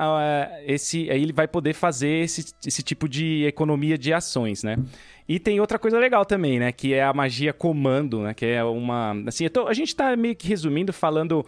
[0.64, 1.10] esse.
[1.10, 4.76] Aí ele vai poder fazer esse, esse tipo de economia de ações, né?
[5.26, 6.70] E tem outra coisa legal também, né?
[6.70, 8.34] Que é a magia comando, né?
[8.34, 9.16] Que é uma.
[9.26, 11.44] Assim, tô, a gente tá meio que resumindo, falando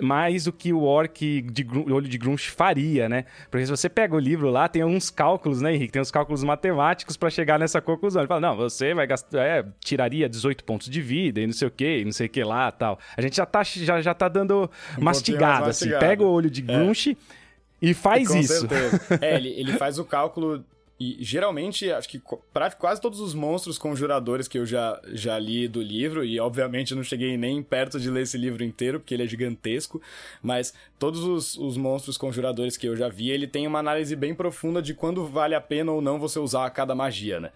[0.00, 3.26] mais do que o orc de olho de Grunch faria, né?
[3.50, 5.92] Porque se você pega o livro lá, tem uns cálculos, né, Henrique?
[5.92, 8.22] Tem uns cálculos matemáticos para chegar nessa conclusão.
[8.22, 9.44] Ele fala, não, você vai gastar.
[9.44, 12.42] É, tiraria 18 pontos de vida e não sei o que, não sei o que
[12.42, 12.98] lá tal.
[13.14, 15.90] A gente já tá, já, já tá dando um mastigada, assim.
[15.98, 17.10] Pega o olho de Grunch.
[17.10, 17.44] É.
[17.82, 18.66] E faz Com isso.
[18.66, 19.00] Certeza.
[19.20, 20.64] é, ele, ele faz o cálculo
[20.98, 25.66] e geralmente, acho que pra quase todos os monstros conjuradores que eu já, já li
[25.66, 29.24] do livro, e obviamente não cheguei nem perto de ler esse livro inteiro, porque ele
[29.24, 30.00] é gigantesco,
[30.40, 34.34] mas todos os, os monstros conjuradores que eu já vi, ele tem uma análise bem
[34.34, 37.50] profunda de quando vale a pena ou não você usar cada magia, né?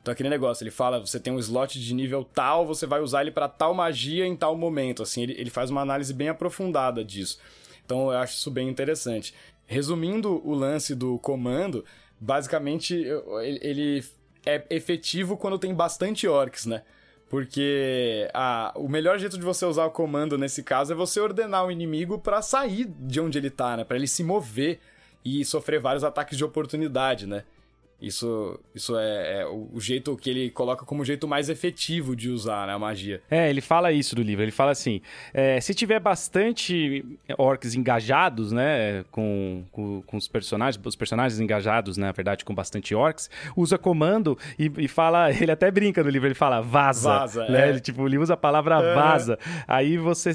[0.00, 3.22] Então aquele negócio, ele fala, você tem um slot de nível tal, você vai usar
[3.22, 7.04] ele para tal magia em tal momento, assim, ele, ele faz uma análise bem aprofundada
[7.04, 7.40] disso.
[7.84, 9.34] Então eu acho isso bem interessante.
[9.66, 11.84] Resumindo o lance do comando,
[12.20, 13.04] basicamente
[13.62, 14.04] ele
[14.44, 16.82] é efetivo quando tem bastante orcs, né?
[17.28, 21.66] Porque a, o melhor jeito de você usar o comando nesse caso é você ordenar
[21.66, 23.82] o inimigo para sair de onde ele tá, né?
[23.84, 24.78] Para ele se mover
[25.24, 27.42] e sofrer vários ataques de oportunidade, né?
[28.00, 32.28] Isso, isso é, é, o jeito que ele coloca como o jeito mais efetivo de
[32.28, 33.22] usar né, a magia.
[33.30, 34.44] É, ele fala isso do livro.
[34.44, 35.00] Ele fala assim:
[35.32, 37.04] é, se tiver bastante
[37.38, 42.54] orcs engajados, né, com, com, com, os personagens, os personagens engajados, né, na verdade, com
[42.54, 45.32] bastante orcs, usa comando e, e fala.
[45.46, 47.08] Ele até brinca no livro, ele fala vaza.
[47.08, 47.66] Vaza, né?
[47.66, 47.68] É.
[47.68, 49.38] Ele, tipo, ele usa a palavra vaza.
[49.66, 50.32] Aí você,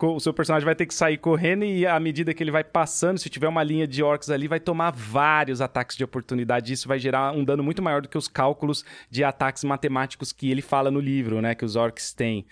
[0.00, 3.18] o seu personagem vai ter que sair correndo e à medida que ele vai passando,
[3.18, 6.72] se tiver uma linha de orcs ali, vai tomar vários ataques de oportunidade.
[6.72, 10.32] Isso vai vai gerar um dano muito maior do que os cálculos de ataques matemáticos
[10.32, 11.54] que ele fala no livro, né?
[11.54, 12.46] Que os orcs têm.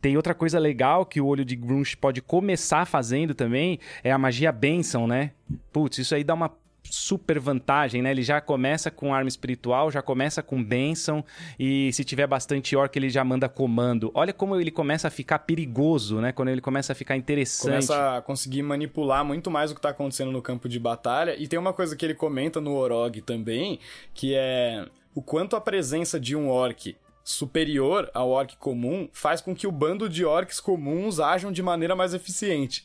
[0.00, 4.18] Tem outra coisa legal que o olho de Grunch pode começar fazendo também, é a
[4.18, 5.32] magia Benção, né?
[5.72, 6.50] Putz, isso aí dá uma
[6.90, 8.10] super vantagem, né?
[8.10, 11.24] Ele já começa com arma espiritual, já começa com bênção
[11.58, 14.10] e se tiver bastante orc ele já manda comando.
[14.14, 16.32] Olha como ele começa a ficar perigoso, né?
[16.32, 17.86] Quando ele começa a ficar interessante.
[17.86, 21.34] Começa a conseguir manipular muito mais o que tá acontecendo no campo de batalha.
[21.38, 23.78] E tem uma coisa que ele comenta no Orog também,
[24.12, 29.54] que é o quanto a presença de um orc superior ao orc comum faz com
[29.54, 32.84] que o bando de orcs comuns ajam de maneira mais eficiente.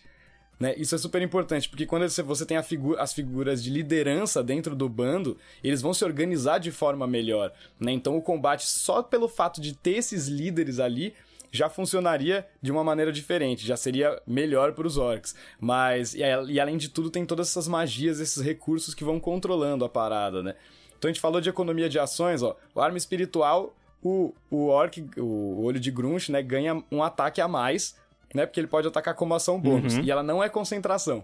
[0.59, 0.73] Né?
[0.77, 4.89] Isso é super importante, porque quando você tem figu as figuras de liderança dentro do
[4.89, 7.51] bando, eles vão se organizar de forma melhor.
[7.79, 7.91] Né?
[7.91, 11.13] Então o combate, só pelo fato de ter esses líderes ali,
[11.51, 15.35] já funcionaria de uma maneira diferente, já seria melhor para os orcs.
[15.59, 19.85] Mas, e, e, além de tudo, tem todas essas magias, esses recursos que vão controlando
[19.85, 20.55] a parada, né?
[20.97, 22.57] Então a gente falou de economia de ações, ó.
[22.73, 27.47] O arma espiritual, o, o orc, o olho de Grunch, né, ganha um ataque a
[27.47, 27.95] mais
[28.33, 28.45] né?
[28.45, 29.95] Porque ele pode atacar como ação bônus.
[29.95, 30.03] Uhum.
[30.03, 31.23] E ela não é concentração.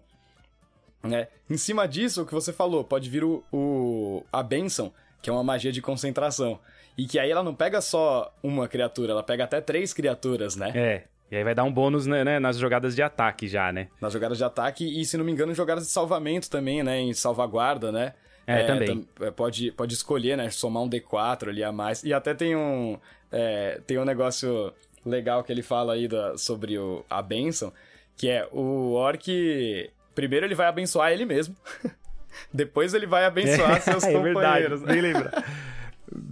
[1.03, 1.27] Né?
[1.49, 5.33] Em cima disso, o que você falou, pode vir o, o a benção, que é
[5.33, 6.59] uma magia de concentração.
[6.97, 10.71] E que aí ela não pega só uma criatura, ela pega até três criaturas, né?
[10.73, 11.03] É.
[11.31, 13.87] E aí vai dar um bônus né, né, nas jogadas de ataque já, né?
[13.99, 16.99] Nas jogadas de ataque e, se não me engano, em jogadas de salvamento também, né?
[16.99, 18.13] Em salvaguarda, né?
[18.45, 19.07] É, é também.
[19.19, 20.49] É, pode, pode escolher, né?
[20.51, 22.03] Somar um D4 ali a mais.
[22.03, 22.99] E até tem um,
[23.31, 24.71] é, tem um negócio
[25.05, 27.71] legal que ele fala aí da, sobre o, a bênção,
[28.15, 29.27] que é o orc...
[30.15, 31.55] Primeiro ele vai abençoar ele mesmo.
[32.53, 34.81] Depois ele vai abençoar seus é companheiros.
[34.81, 35.43] Verdade, bem lembrado.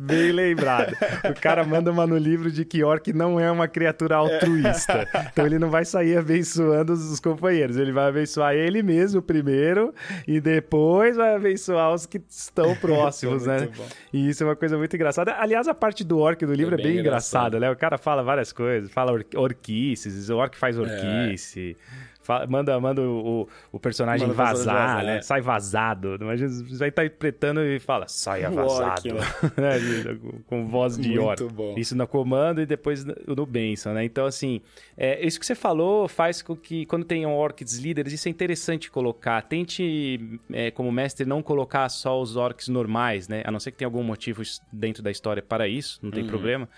[0.01, 0.93] Bem lembrado.
[1.29, 5.07] O cara manda uma no livro de que orc não é uma criatura altruísta.
[5.13, 5.27] É.
[5.31, 7.77] Então ele não vai sair abençoando os companheiros.
[7.77, 9.93] Ele vai abençoar ele mesmo primeiro
[10.27, 13.69] e depois vai abençoar os que estão próximos, né?
[13.75, 13.85] Bom.
[14.11, 15.35] E isso é uma coisa muito engraçada.
[15.37, 17.69] Aliás, a parte do orc do livro é, é bem, engraçada, né?
[17.69, 18.89] O cara fala várias coisas.
[18.89, 21.77] Fala or orquices, o orc faz orquice.
[21.79, 25.17] É manda, manda o, o personagem manda vazar, vazar, né?
[25.17, 25.21] É.
[25.21, 26.17] Sai vazado.
[26.19, 29.13] Imagina, você vai estar interpretando e fala, saia vazado.
[29.57, 30.19] né?
[30.47, 31.75] Com voz de Muito Bom.
[31.77, 34.03] Isso no comando e depois no Benção, né?
[34.03, 34.61] Então, assim,
[34.97, 38.89] é, isso que você falou faz com que, quando tem orcs líderes, isso é interessante
[38.89, 39.41] colocar.
[39.43, 43.41] Tente, é, como mestre, não colocar só os orcs normais, né?
[43.45, 44.41] A não ser que tenha algum motivo
[44.71, 46.29] dentro da história para isso, não tem uhum.
[46.29, 46.69] problema.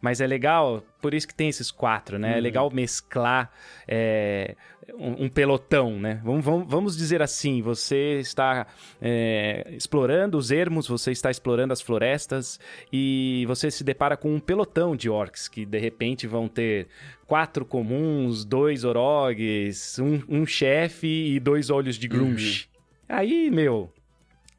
[0.00, 2.28] Mas é legal, por isso que tem esses quatro, né?
[2.28, 2.38] É uhum.
[2.38, 3.50] É legal mesclar
[3.86, 4.56] é,
[4.98, 6.20] um, um, pelotão, né?
[6.24, 8.66] Vamos, vamos, vamos, dizer assim, você está
[9.00, 12.58] é, explorando os ermos, você está explorando as florestas
[12.92, 16.88] e você se depara com um pelotão de orcs que de repente vão ter
[17.26, 22.68] quatro comuns, dois orogues, um, um chefe e dois olhos de grunge.
[23.08, 23.16] Uhum.
[23.16, 23.92] Aí, meu,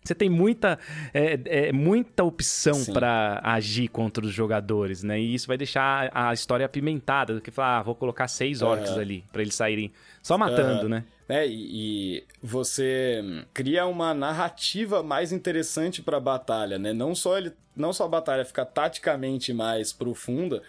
[0.04, 0.80] você tem muita,
[1.14, 5.20] é, é, muita opção para agir contra os jogadores, né?
[5.20, 8.98] E isso vai deixar a história apimentada do que falar, ah, vou colocar seis orcs
[8.98, 11.04] ali para eles saírem só matando, né?
[11.30, 16.92] É, e, e, você cria uma narrativa mais interessante para a batalha, né?
[16.92, 20.62] Não só ele, não só a batalha fica taticamente mais profunda,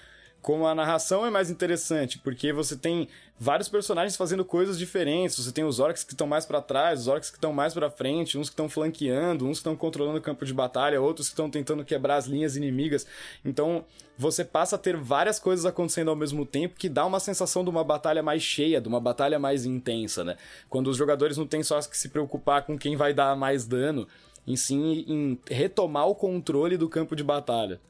[0.42, 3.08] como a narração é mais interessante, porque você tem
[3.42, 5.36] vários personagens fazendo coisas diferentes.
[5.36, 7.90] Você tem os orcs que estão mais para trás, os orcs que estão mais para
[7.90, 11.32] frente, uns que estão flanqueando, uns que estão controlando o campo de batalha, outros que
[11.32, 13.04] estão tentando quebrar as linhas inimigas.
[13.44, 13.84] Então,
[14.16, 17.70] você passa a ter várias coisas acontecendo ao mesmo tempo que dá uma sensação de
[17.70, 20.36] uma batalha mais cheia, de uma batalha mais intensa, né?
[20.70, 24.06] Quando os jogadores não têm só que se preocupar com quem vai dar mais dano,
[24.46, 27.80] em sim em retomar o controle do campo de batalha.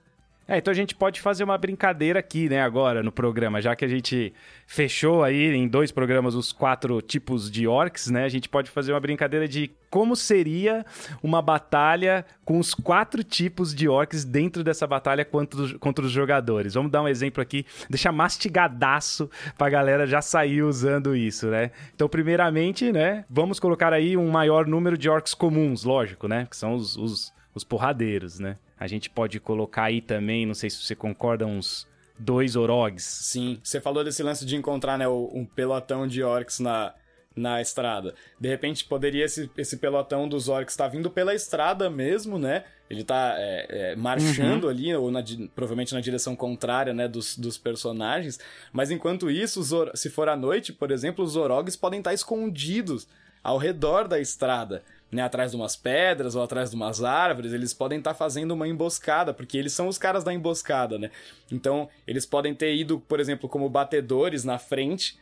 [0.46, 3.84] É, então a gente pode fazer uma brincadeira aqui, né, agora no programa, já que
[3.84, 4.32] a gente
[4.66, 8.24] fechou aí em dois programas os quatro tipos de orcs, né?
[8.24, 10.84] A gente pode fazer uma brincadeira de como seria
[11.22, 16.74] uma batalha com os quatro tipos de orcs dentro dessa batalha contra, contra os jogadores.
[16.74, 21.70] Vamos dar um exemplo aqui, deixar mastigadaço pra galera já sair usando isso, né?
[21.94, 26.46] Então, primeiramente, né, vamos colocar aí um maior número de orcs comuns, lógico, né?
[26.48, 28.56] Que são os, os, os porradeiros, né?
[28.82, 31.86] A gente pode colocar aí também, não sei se você concorda, uns
[32.18, 33.04] dois orogs.
[33.04, 36.92] Sim, você falou desse lance de encontrar né, um pelotão de orcs na,
[37.36, 38.12] na estrada.
[38.40, 42.64] De repente, poderia esse, esse pelotão dos orcs estar tá vindo pela estrada mesmo, né?
[42.90, 44.70] Ele tá é, é, marchando uhum.
[44.70, 45.22] ali, ou na,
[45.54, 48.40] provavelmente na direção contrária, né, dos, dos personagens.
[48.72, 49.62] Mas enquanto isso,
[49.94, 53.06] se for à noite, por exemplo, os orogs podem estar tá escondidos
[53.44, 54.82] ao redor da estrada
[55.12, 58.52] né, atrás de umas pedras ou atrás de umas árvores, eles podem estar tá fazendo
[58.52, 61.10] uma emboscada, porque eles são os caras da emboscada, né?
[61.50, 65.18] Então, eles podem ter ido, por exemplo, como batedores na frente,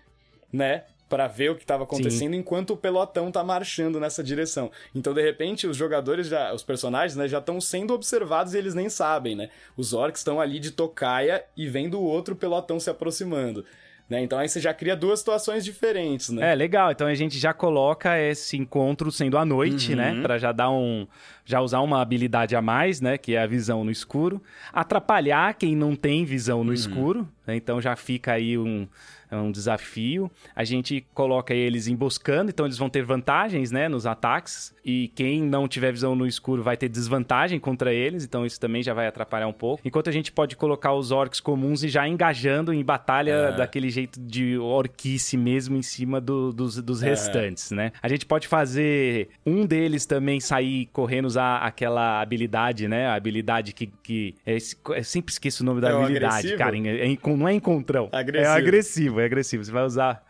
[0.53, 0.85] né?
[1.11, 2.39] para ver o que estava acontecendo Sim.
[2.39, 4.71] enquanto o pelotão tá marchando nessa direção.
[4.95, 8.77] Então, de repente, os jogadores já, os personagens, né, já estão sendo observados e eles
[8.77, 9.51] nem sabem, né?
[9.77, 13.67] Os orcs estão ali de tocaia e vendo o outro pelotão se aproximando.
[14.11, 14.25] Né?
[14.25, 16.51] Então aí você já cria duas situações diferentes, né?
[16.51, 16.91] É, legal.
[16.91, 20.11] Então a gente já coloca esse encontro sendo à noite, né?
[20.11, 20.17] uhum.
[20.17, 20.23] né?
[20.23, 21.07] Para já dar um.
[21.45, 23.17] Já usar uma habilidade a mais, né?
[23.17, 24.43] Que é a visão no escuro.
[24.73, 26.75] Atrapalhar quem não tem visão no uhum.
[26.75, 27.29] escuro.
[27.47, 27.55] Né?
[27.55, 28.89] Então já fica aí um
[29.31, 30.31] é um desafio.
[30.55, 34.75] A gente coloca eles emboscando, então eles vão ter vantagens, né, nos ataques.
[34.85, 38.83] E quem não tiver visão no escuro vai ter desvantagem contra eles, então isso também
[38.83, 39.83] já vai atrapalhar um pouco.
[39.85, 43.57] Enquanto a gente pode colocar os orcs comuns e já engajando em batalha é.
[43.57, 47.11] daquele jeito de orquice mesmo em cima do, dos, dos é.
[47.11, 47.93] restantes, né?
[48.03, 53.07] A gente pode fazer um deles também sair correndo usar aquela habilidade, né?
[53.07, 53.87] A habilidade que.
[54.03, 56.59] que é, eu sempre esqueço o nome da é habilidade, agressivo?
[56.59, 56.77] cara.
[56.77, 58.09] É, não é encontrão.
[58.13, 58.51] Agressivo.
[58.51, 59.65] É agressivo é agressivo.
[59.65, 60.25] Você vai usar.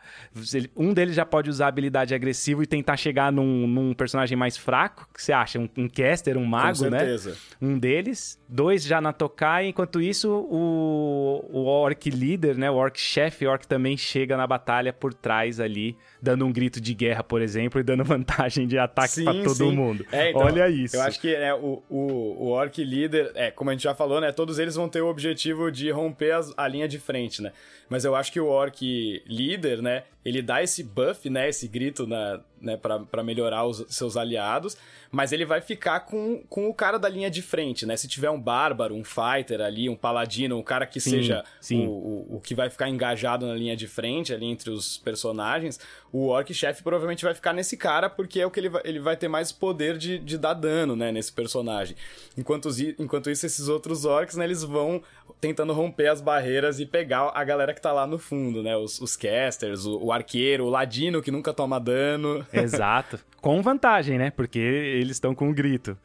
[0.77, 4.57] Um deles já pode usar a habilidade agressivo e tentar chegar num, num personagem mais
[4.57, 5.09] fraco.
[5.13, 5.59] que você acha?
[5.59, 6.99] Um, um caster, um mago, Com né?
[6.99, 7.37] certeza.
[7.61, 8.39] Um deles.
[8.49, 12.71] Dois já na tocar, enquanto isso, o, o orc líder, né?
[12.71, 16.95] O orc chefe, orc também chega na batalha por trás ali, dando um grito de
[16.95, 19.73] guerra, por exemplo, e dando vantagem de ataque para todo sim.
[19.73, 20.07] mundo.
[20.11, 20.97] É, então, Olha isso.
[20.97, 24.21] Eu acho que né, o, o, o orc líder, é, como a gente já falou,
[24.21, 24.33] né?
[24.33, 27.53] Todos eles vão ter o objetivo de romper as, a linha de frente, né?
[27.89, 30.00] Mas eu acho que o orc líder, né?
[30.25, 31.49] Ele dá esse buff, né?
[31.49, 34.77] Esse grito na, né, para melhorar os seus aliados,
[35.11, 37.97] mas ele vai ficar com, com o cara da linha de frente, né?
[37.97, 41.87] Se tiver um bárbaro, um fighter ali, um paladino, um cara que sim, seja sim.
[41.87, 45.81] O, o, o, que vai ficar engajado na linha de frente, ali entre os personagens,
[46.13, 49.01] o orc chefe provavelmente vai ficar nesse cara, porque é o que ele vai, ele
[49.01, 51.97] vai ter mais poder de, de dar dano, né, nesse personagem.
[52.39, 52.69] Enquanto,
[52.99, 55.03] enquanto isso, esses outros orcs, né, eles vão
[55.41, 58.77] tentando romper as barreiras e pegar a galera que tá lá no fundo, né?
[58.77, 62.47] Os, os casters, o, o arqueiro, o ladino que nunca toma dano.
[62.53, 63.19] Exato.
[63.41, 64.31] Com vantagem, né?
[64.31, 65.97] Porque eles estão com um grito.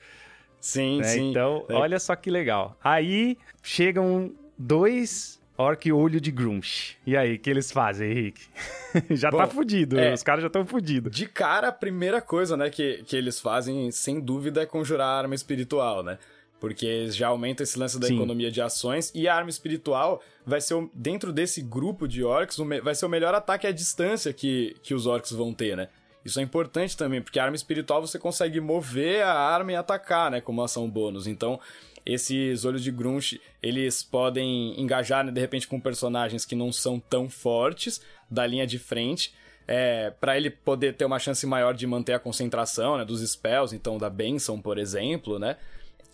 [0.60, 1.04] Sim, né?
[1.04, 1.30] sim.
[1.30, 1.74] Então, é.
[1.74, 2.78] olha só que legal.
[2.84, 6.98] Aí chegam dois Orc Olho de Grunch.
[7.06, 8.48] E aí, o que eles fazem, Henrique?
[9.12, 11.16] já tá Bom, tá fudido, é, os caras já estão fudidos.
[11.16, 15.36] De cara, a primeira coisa, né, que, que eles fazem, sem dúvida, é conjurar arma
[15.36, 16.18] espiritual, né?
[16.60, 18.16] Porque já aumenta esse lance da Sim.
[18.16, 19.12] economia de ações.
[19.14, 23.10] E a arma espiritual vai ser, o, dentro desse grupo de orcs, vai ser o
[23.10, 25.90] melhor ataque à distância que, que os orcs vão ter, né?
[26.26, 30.32] Isso é importante também, porque a arma espiritual você consegue mover a arma e atacar,
[30.32, 30.42] né?
[30.42, 31.28] Como ação bônus.
[31.28, 31.60] Então,
[32.04, 37.00] esses olhos de Grunch, eles podem engajar, né, de repente, com personagens que não são
[37.00, 39.34] tão fortes da linha de frente.
[39.68, 43.76] É, para ele poder ter uma chance maior de manter a concentração né, dos spells,
[43.76, 45.58] então da benção, por exemplo, né?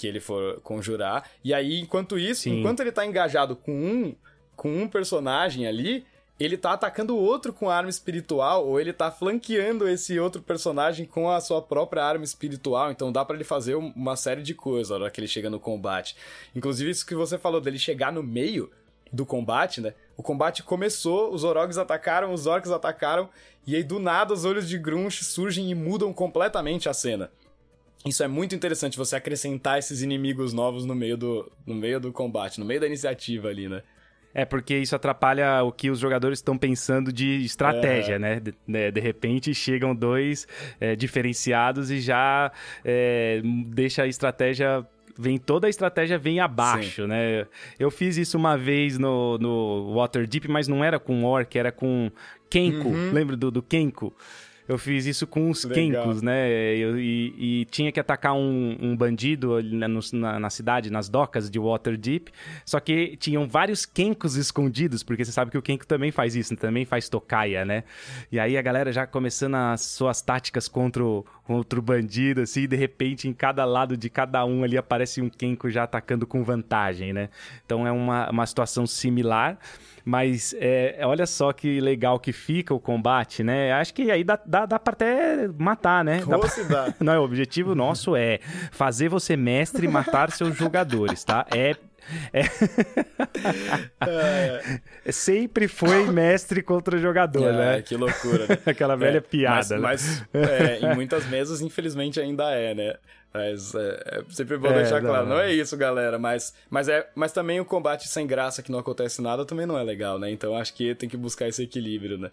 [0.01, 1.29] que ele for conjurar.
[1.43, 2.59] E aí, enquanto isso, Sim.
[2.59, 4.15] enquanto ele tá engajado com um,
[4.55, 6.03] com um personagem ali,
[6.43, 11.05] ele tá atacando o outro com arma espiritual, ou ele tá flanqueando esse outro personagem
[11.05, 12.91] com a sua própria arma espiritual.
[12.91, 15.59] Então dá para ele fazer uma série de coisas na hora que ele chega no
[15.59, 16.15] combate.
[16.55, 18.71] Inclusive, isso que você falou dele chegar no meio
[19.11, 19.93] do combate, né?
[20.15, 23.29] O combate começou, os Orogs atacaram, os Orcs atacaram,
[23.67, 27.29] e aí do nada os olhos de Grunch surgem e mudam completamente a cena.
[28.05, 32.11] Isso é muito interessante, você acrescentar esses inimigos novos no meio do, no meio do
[32.11, 33.83] combate, no meio da iniciativa ali, né?
[34.33, 38.19] É, porque isso atrapalha o que os jogadores estão pensando de estratégia, é.
[38.19, 38.39] né?
[38.39, 38.91] De, né?
[38.91, 40.47] de, repente chegam dois
[40.79, 42.51] é, diferenciados e já
[42.83, 44.85] é, deixa a estratégia
[45.17, 47.09] vem toda a estratégia vem abaixo, Sim.
[47.09, 47.45] né?
[47.77, 52.09] Eu fiz isso uma vez no, no Waterdeep, mas não era com Orc, era com
[52.49, 52.89] Kenko.
[52.89, 53.11] Uhum.
[53.11, 54.13] Lembra do, do Kenko?
[54.71, 56.49] Eu fiz isso com os Kenkos, né?
[56.77, 61.09] Eu, e, e, tinha que atacar um, um bandido ali na, na, na, cidade, nas
[61.09, 62.31] docas de Waterdeep.
[62.65, 66.55] Só que tinham vários Kenkos escondidos, porque você sabe que o Kenko também faz isso,
[66.55, 67.83] também faz tocaia, né?
[68.31, 72.61] E aí a galera já começando as suas táticas contra o, contra o bandido, assim,
[72.61, 76.25] e de repente em cada lado de cada um ali aparece um Kenko já atacando
[76.25, 77.27] com vantagem, né?
[77.65, 79.57] Então é uma, uma situação similar.
[80.03, 83.71] Mas é, olha só que legal que fica o combate, né?
[83.73, 86.23] Acho que aí dá, dá, dá pra até matar, né?
[86.25, 86.49] Dá pra...
[86.63, 86.93] dá.
[86.99, 88.39] Não, o objetivo nosso é
[88.71, 91.45] fazer você mestre e matar seus jogadores, tá?
[91.51, 91.75] É
[92.33, 92.41] é...
[95.05, 95.11] é.
[95.11, 97.81] Sempre foi mestre contra jogador, é, né?
[97.81, 98.57] Que loucura, né?
[98.65, 99.77] Aquela velha é, piada.
[99.79, 100.27] Mas, né?
[100.33, 102.95] mas é, em muitas mesas, infelizmente, ainda é, né?
[103.33, 106.19] Mas é, é sempre bom é, deixar claro, não, não é isso, galera.
[106.19, 109.77] Mas, mas, é, mas também o combate sem graça, que não acontece nada, também não
[109.77, 110.29] é legal, né?
[110.29, 112.31] Então acho que tem que buscar esse equilíbrio, né?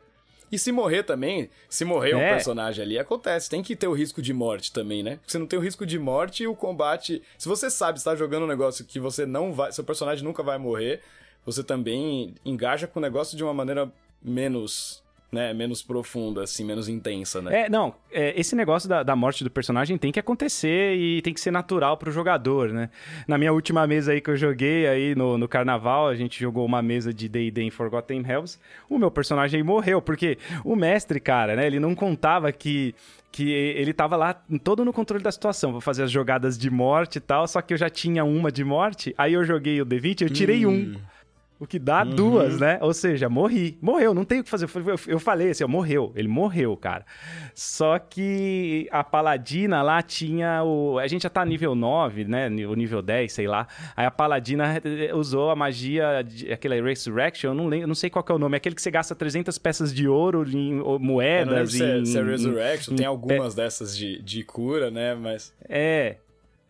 [0.50, 2.16] E se morrer também, se morrer é.
[2.16, 3.50] um personagem ali, acontece.
[3.50, 5.18] Tem que ter o risco de morte também, né?
[5.26, 7.22] Se não tem o risco de morte, o combate.
[7.36, 9.72] Se você sabe, está jogando um negócio que você não vai.
[9.72, 11.02] Seu personagem nunca vai morrer,
[11.44, 13.90] você também engaja com o negócio de uma maneira
[14.22, 17.64] menos né, menos profunda, assim, menos intensa, né?
[17.64, 21.34] É, não, é, esse negócio da, da morte do personagem tem que acontecer e tem
[21.34, 22.88] que ser natural pro jogador, né?
[23.26, 26.64] Na minha última mesa aí que eu joguei aí no, no carnaval, a gente jogou
[26.64, 31.54] uma mesa de D&D em Forgotten Hells, o meu personagem morreu, porque o mestre, cara,
[31.56, 32.94] né, ele não contava que
[33.30, 34.32] que ele tava lá
[34.64, 37.74] todo no controle da situação, vou fazer as jogadas de morte e tal, só que
[37.74, 40.70] eu já tinha uma de morte, aí eu joguei o D20 eu tirei hum.
[40.70, 41.17] um.
[41.60, 42.10] O que dá uhum.
[42.14, 42.78] duas, né?
[42.80, 43.76] Ou seja, morri.
[43.82, 44.68] Morreu, não tem o que fazer.
[45.08, 46.12] Eu falei assim, ó, morreu.
[46.14, 47.04] Ele morreu, cara.
[47.52, 51.00] Só que a Paladina lá tinha o.
[51.00, 52.46] A gente já tá nível 9, né?
[52.66, 53.66] O nível 10, sei lá.
[53.96, 54.80] Aí a Paladina
[55.14, 58.56] usou a magia, de, aquela Resurrection, eu não, lembro, não sei qual é o nome.
[58.56, 61.52] Aquele que você gasta 300 peças de ouro em moedas.
[61.52, 64.92] Eu não se, é, se é Resurrection, em, tem algumas em, dessas de, de cura,
[64.92, 65.16] né?
[65.16, 65.52] Mas.
[65.68, 66.18] É.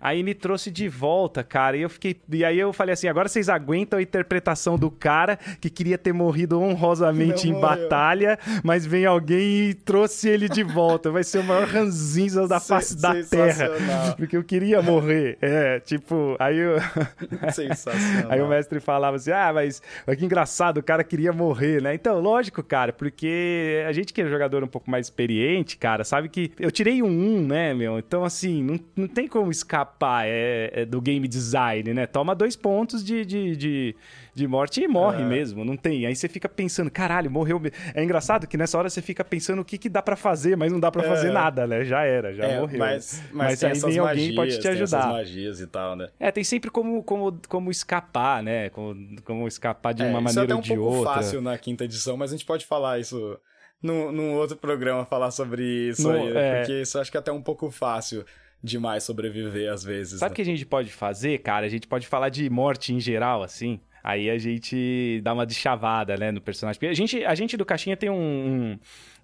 [0.01, 1.77] Aí me trouxe de volta, cara.
[1.77, 2.17] E eu fiquei.
[2.31, 6.13] E aí eu falei assim: agora vocês aguentam a interpretação do cara que queria ter
[6.13, 11.11] morrido honrosamente em batalha, mas vem alguém e trouxe ele de volta.
[11.11, 13.71] Vai ser o maior ranzinza da face da terra.
[14.17, 15.37] Porque eu queria morrer.
[15.41, 16.77] É, tipo, aí eu.
[17.53, 18.31] Sensacional.
[18.31, 19.83] aí o mestre falava assim: ah, mas
[20.17, 21.93] que engraçado, o cara queria morrer, né?
[21.93, 26.29] Então, lógico, cara, porque a gente que é jogador um pouco mais experiente, cara, sabe
[26.29, 27.99] que eu tirei um 1, né, meu?
[27.99, 29.88] Então, assim, não, não tem como escapar
[30.25, 32.07] é, é, do game design, né?
[32.07, 33.97] Toma dois pontos de, de, de,
[34.35, 35.27] de morte e morre é.
[35.27, 36.07] mesmo, não tem.
[36.07, 37.61] Aí você fica pensando, caralho, morreu.
[37.95, 40.73] É engraçado que nessa hora você fica pensando o que, que dá para fazer, mas
[40.73, 41.33] não dá para fazer é.
[41.33, 41.85] nada, né?
[41.85, 42.79] Já era, já é, morreu.
[42.79, 45.03] Mas, mas, mas aí vem alguém pode te ajudar.
[45.03, 46.09] Tem magias e tal, né?
[46.19, 48.71] É, tem sempre como, como, como escapar, né?
[48.71, 50.73] Como, como escapar de uma maneira ou de outra.
[50.73, 53.39] Isso é um pouco fácil na quinta edição, mas a gente pode falar isso
[53.83, 57.33] num, num outro programa, falar sobre isso no, aí, porque isso acho que é até
[57.33, 58.25] um pouco fácil
[58.63, 60.21] demais sobreviver às vezes.
[60.21, 60.37] Sabe o né?
[60.37, 61.67] que a gente pode fazer, cara?
[61.67, 63.81] A gente pode falar de morte em geral, assim.
[64.03, 66.81] Aí a gente dá uma deschavada, né, no personagem.
[66.89, 68.79] A gente, a gente do Caixinha tem um,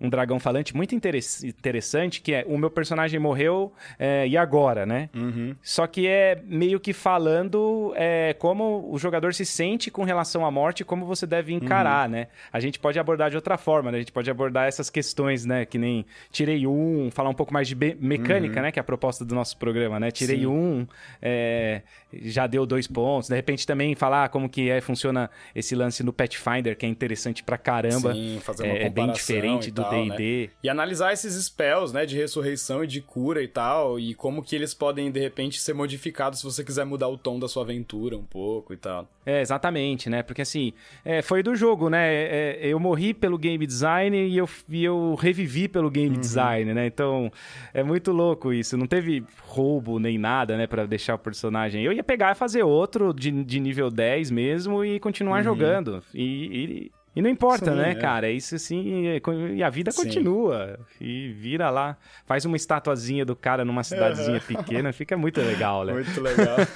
[0.04, 5.08] um, dragão falante muito interessante, que é o meu personagem morreu é, e agora, né?
[5.14, 5.54] Uhum.
[5.62, 10.50] Só que é meio que falando é, como o jogador se sente com relação à
[10.50, 12.12] morte como você deve encarar, uhum.
[12.12, 12.26] né?
[12.52, 13.98] A gente pode abordar de outra forma, né?
[13.98, 15.64] A gente pode abordar essas questões, né?
[15.64, 18.62] Que nem tirei um, falar um pouco mais de mecânica, uhum.
[18.62, 18.72] né?
[18.72, 20.10] Que é a proposta do nosso programa, né?
[20.10, 20.46] Tirei Sim.
[20.46, 20.86] um,
[21.20, 21.82] é,
[22.12, 23.28] já deu dois pontos.
[23.28, 27.42] De repente também falar como que é, funciona esse lance no Pathfinder, que é interessante
[27.42, 28.12] pra caramba.
[28.12, 30.46] Sim, fazer uma é, é bem diferente do D&D.
[30.46, 30.52] Né?
[30.62, 34.54] E analisar esses spells, né, de ressurreição e de cura e tal, e como que
[34.54, 38.16] eles podem, de repente, ser modificados se você quiser mudar o tom da sua aventura
[38.16, 39.08] um pouco e tal.
[39.26, 40.72] É, exatamente, né, porque assim,
[41.04, 44.84] é, foi do jogo, né, é, é eu morri pelo game design e eu, e
[44.84, 46.20] eu revivi pelo game uhum.
[46.20, 47.32] design, né, então
[47.72, 51.82] é muito louco isso, não teve roubo nem nada, né, para deixar o personagem.
[51.82, 55.44] Eu ia pegar e fazer outro de, de nível 10 mesmo e continuar uhum.
[55.44, 57.94] jogando, e, e e não importa, sim, né, é.
[57.94, 58.28] cara?
[58.28, 59.20] Isso assim,
[59.54, 60.02] e a vida sim.
[60.02, 60.80] continua.
[61.00, 61.96] E vira lá,
[62.26, 64.56] faz uma estatuazinha do cara numa cidadezinha uhum.
[64.56, 65.92] pequena, fica muito legal, né?
[65.92, 66.56] Muito legal.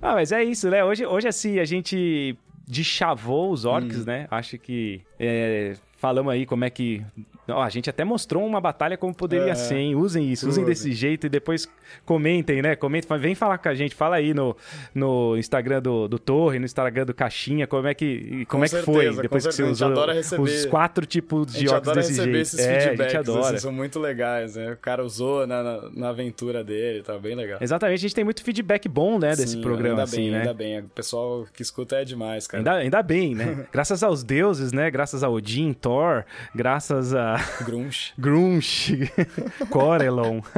[0.00, 0.84] ah, mas é isso, né?
[0.84, 2.38] Hoje, hoje assim, a gente
[2.68, 4.04] deschavou os orcs, hum.
[4.06, 4.28] né?
[4.30, 7.04] Acho que é, falamos aí como é que
[7.48, 9.94] Ó, a gente até mostrou uma batalha como poderia é, ser, hein?
[9.94, 11.68] Usem isso, usem desse jeito e depois
[12.04, 12.76] comentem, né?
[12.76, 14.56] Comentem, vem falar com a gente, fala aí no,
[14.94, 18.82] no Instagram do, do Torre, no Instagram do Caixinha, como é que, como é que
[18.82, 19.92] foi depois que você usou
[20.38, 22.36] os quatro tipos de óculos desse jeito.
[22.36, 23.48] Esses é, a gente adora.
[23.48, 24.72] Assim, são muito legais, né?
[24.72, 27.58] O cara usou na, na, na, aventura dele, tá bem legal.
[27.60, 30.40] Exatamente, a gente tem muito feedback bom, né, desse Sim, programa, ainda assim, bem, né?
[30.40, 32.60] Ainda bem, o pessoal que escuta é demais, cara.
[32.60, 33.66] Ainda, ainda bem, né?
[33.72, 34.90] graças aos deuses, né?
[34.90, 36.24] Graças a Odin, Thor,
[36.54, 37.37] graças a...
[37.64, 38.12] Grunge.
[38.18, 39.12] Grunge,
[39.70, 40.40] Corelon.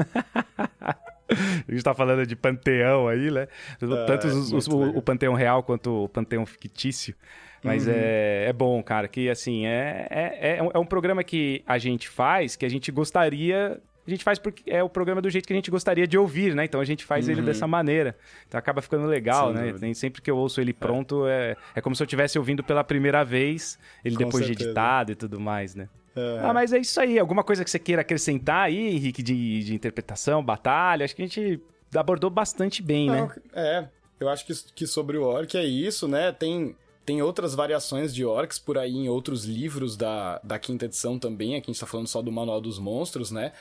[1.30, 3.46] A gente tá falando de panteão aí, né?
[3.80, 7.14] Ah, Tanto é, os, os, o, o, panteão real quanto o panteão fictício.
[7.62, 7.92] Mas uhum.
[7.94, 12.08] é, é bom, cara, que assim, é, é, é, um, é programa que a gente
[12.08, 15.52] faz, que a gente gostaria a gente faz porque é o programa do jeito que
[15.52, 16.64] a gente gostaria de ouvir, né?
[16.64, 17.32] Então a gente faz uhum.
[17.32, 18.16] ele dessa maneira.
[18.48, 19.72] Então acaba ficando legal, Sem né?
[19.78, 20.74] Tem, sempre que eu ouço ele é.
[20.74, 24.64] pronto, é, é como se eu estivesse ouvindo pela primeira vez, ele Com depois certeza.
[24.64, 25.88] de editado e tudo mais, né?
[26.16, 26.46] Uhum.
[26.46, 27.18] Ah, mas é isso aí.
[27.18, 31.04] Alguma coisa que você queira acrescentar aí, Henrique, de, de interpretação, batalha?
[31.04, 31.62] Acho que a gente
[31.94, 33.34] abordou bastante bem, Não, né?
[33.52, 33.88] É,
[34.18, 36.32] eu acho que, que sobre o orc é isso, né?
[36.32, 41.18] Tem, tem outras variações de orcs por aí em outros livros da, da quinta edição
[41.18, 41.56] também.
[41.56, 43.52] Aqui a gente tá falando só do Manual dos Monstros, né?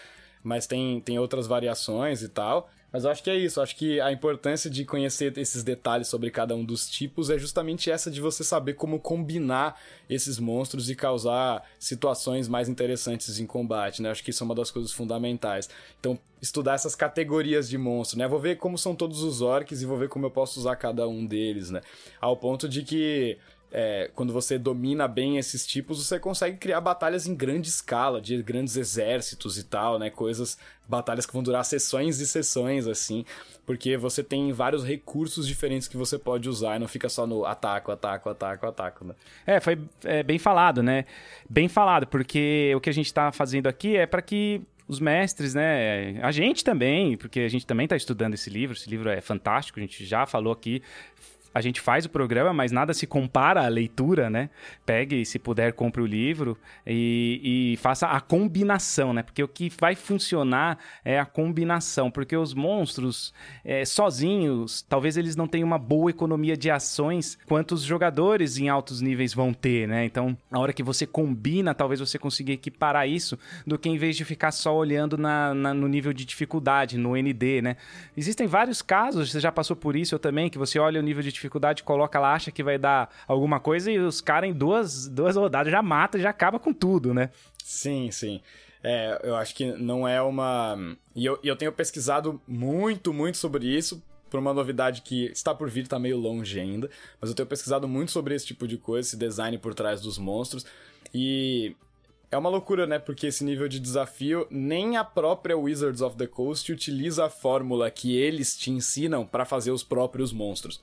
[0.44, 2.70] Mas tem, tem outras variações e tal.
[2.92, 3.62] Mas eu acho que é isso.
[3.62, 7.92] Acho que a importância de conhecer esses detalhes sobre cada um dos tipos é justamente
[7.92, 9.80] essa de você saber como combinar
[10.10, 14.10] esses monstros e causar situações mais interessantes em combate, né?
[14.10, 15.70] Acho que isso é uma das coisas fundamentais.
[16.00, 18.28] Então, estudar essas categorias de monstro, né?
[18.28, 21.08] Vou ver como são todos os orcs e vou ver como eu posso usar cada
[21.08, 21.82] um deles, né?
[22.20, 23.38] Ao ponto de que
[23.72, 28.42] é, quando você domina bem esses tipos, você consegue criar batalhas em grande escala, de
[28.42, 30.10] grandes exércitos e tal, né?
[30.10, 30.58] Coisas,
[30.88, 33.24] batalhas que vão durar sessões e sessões, assim,
[33.66, 37.46] porque você tem vários recursos diferentes que você pode usar e não fica só no
[37.46, 39.14] ataco, ataco, ataco, ataco, né?
[39.46, 41.06] É, foi é, bem falado, né?
[41.48, 45.54] Bem falado, porque o que a gente está fazendo aqui é para que os mestres,
[45.54, 46.20] né?
[46.24, 48.76] A gente também, porque a gente também está estudando esse livro.
[48.76, 50.82] Esse livro é fantástico, a gente já falou aqui
[51.54, 54.50] a gente faz o programa, mas nada se compara à leitura, né?
[54.86, 59.24] Pegue, se puder, compre o livro e, e faça a combinação, né?
[59.24, 63.34] Porque o que vai funcionar é a combinação, porque os monstros
[63.66, 68.70] é, sozinhos, talvez eles não tenham uma boa economia de ações quanto os jogadores em
[68.70, 70.06] altos níveis vão ter, né?
[70.06, 74.16] Então, a hora que você combina, talvez você consiga equiparar isso do que em vez
[74.16, 77.78] de ficar só olhando na, na, no nível de dificuldade, no ND, né?
[78.16, 81.24] Existem vários casos, você já passou por isso eu também, que você olha o nível
[81.24, 81.49] de dificuldade,
[81.84, 85.72] coloca lá, acha que vai dar alguma coisa e os caras em duas, duas rodadas
[85.72, 87.30] já mata, já acaba com tudo, né?
[87.64, 88.42] Sim, sim.
[88.84, 90.78] É, eu acho que não é uma.
[91.16, 95.70] E eu, eu tenho pesquisado muito, muito sobre isso, por uma novidade que está por
[95.70, 96.90] vir, está meio longe ainda.
[97.20, 100.18] Mas eu tenho pesquisado muito sobre esse tipo de coisa, esse design por trás dos
[100.18, 100.66] monstros.
[101.14, 101.76] E
[102.32, 103.00] é uma loucura, né?
[103.00, 107.90] Porque esse nível de desafio, nem a própria Wizards of the Coast utiliza a fórmula
[107.90, 110.82] que eles te ensinam para fazer os próprios monstros.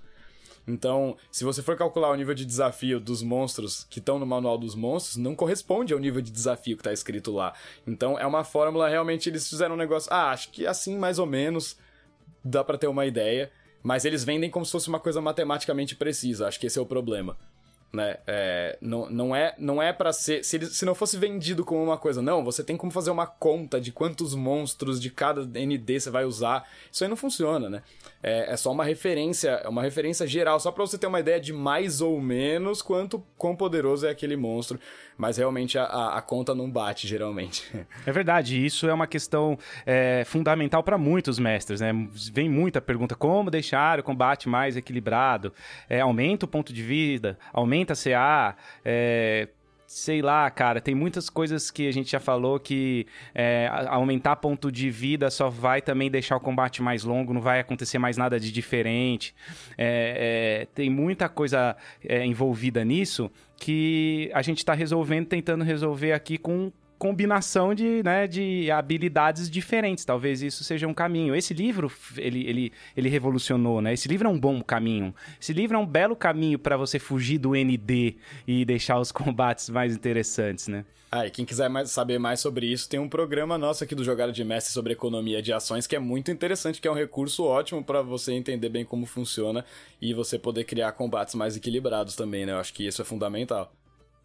[0.67, 4.59] Então, se você for calcular o nível de desafio dos monstros que estão no manual
[4.59, 7.55] dos monstros, não corresponde ao nível de desafio que está escrito lá.
[7.87, 10.12] Então, é uma fórmula, realmente, eles fizeram um negócio.
[10.12, 11.77] Ah, acho que assim mais ou menos
[12.45, 13.51] dá para ter uma ideia.
[13.83, 16.49] Mas eles vendem como se fosse uma coisa matematicamente precisa.
[16.49, 17.37] Acho que esse é o problema
[17.93, 18.18] né?
[18.26, 20.45] É, não, não é, não é para ser.
[20.45, 23.26] Se, ele, se não fosse vendido como uma coisa, não, você tem como fazer uma
[23.26, 26.68] conta de quantos monstros de cada ND você vai usar.
[26.91, 27.82] Isso aí não funciona, né?
[28.22, 31.41] É, é só uma referência, é uma referência geral, só para você ter uma ideia
[31.41, 34.78] de mais ou menos quanto quão poderoso é aquele monstro.
[35.17, 37.64] Mas realmente a, a conta não bate, geralmente.
[38.07, 41.93] É verdade, isso é uma questão é, fundamental para muitos mestres, né?
[42.33, 45.53] Vem muita pergunta: como deixar o combate mais equilibrado?
[45.89, 47.39] É, aumenta o ponto de vida?
[47.53, 48.57] Aumenta a CA?
[48.85, 49.49] É,
[49.87, 54.71] sei lá, cara, tem muitas coisas que a gente já falou que é, aumentar ponto
[54.71, 58.41] de vida só vai também deixar o combate mais longo, não vai acontecer mais nada
[58.41, 59.35] de diferente.
[59.79, 66.13] É, é, tem muita coisa é, envolvida nisso que a gente está resolvendo, tentando resolver
[66.13, 70.05] aqui com combinação de, né, de habilidades diferentes.
[70.05, 71.34] Talvez isso seja um caminho.
[71.34, 73.92] Esse livro, ele, ele, ele revolucionou, né?
[73.92, 75.14] Esse livro é um bom caminho.
[75.40, 78.16] Esse livro é um belo caminho para você fugir do ND
[78.47, 80.84] e deixar os combates mais interessantes, né?
[81.11, 84.03] Ah, e quem quiser mais, saber mais sobre isso, tem um programa nosso aqui do
[84.03, 87.44] Jogada de Mestre sobre economia de ações que é muito interessante, que é um recurso
[87.44, 89.64] ótimo para você entender bem como funciona
[90.03, 92.53] e você poder criar combates mais equilibrados também, né?
[92.53, 93.72] Eu acho que isso é fundamental.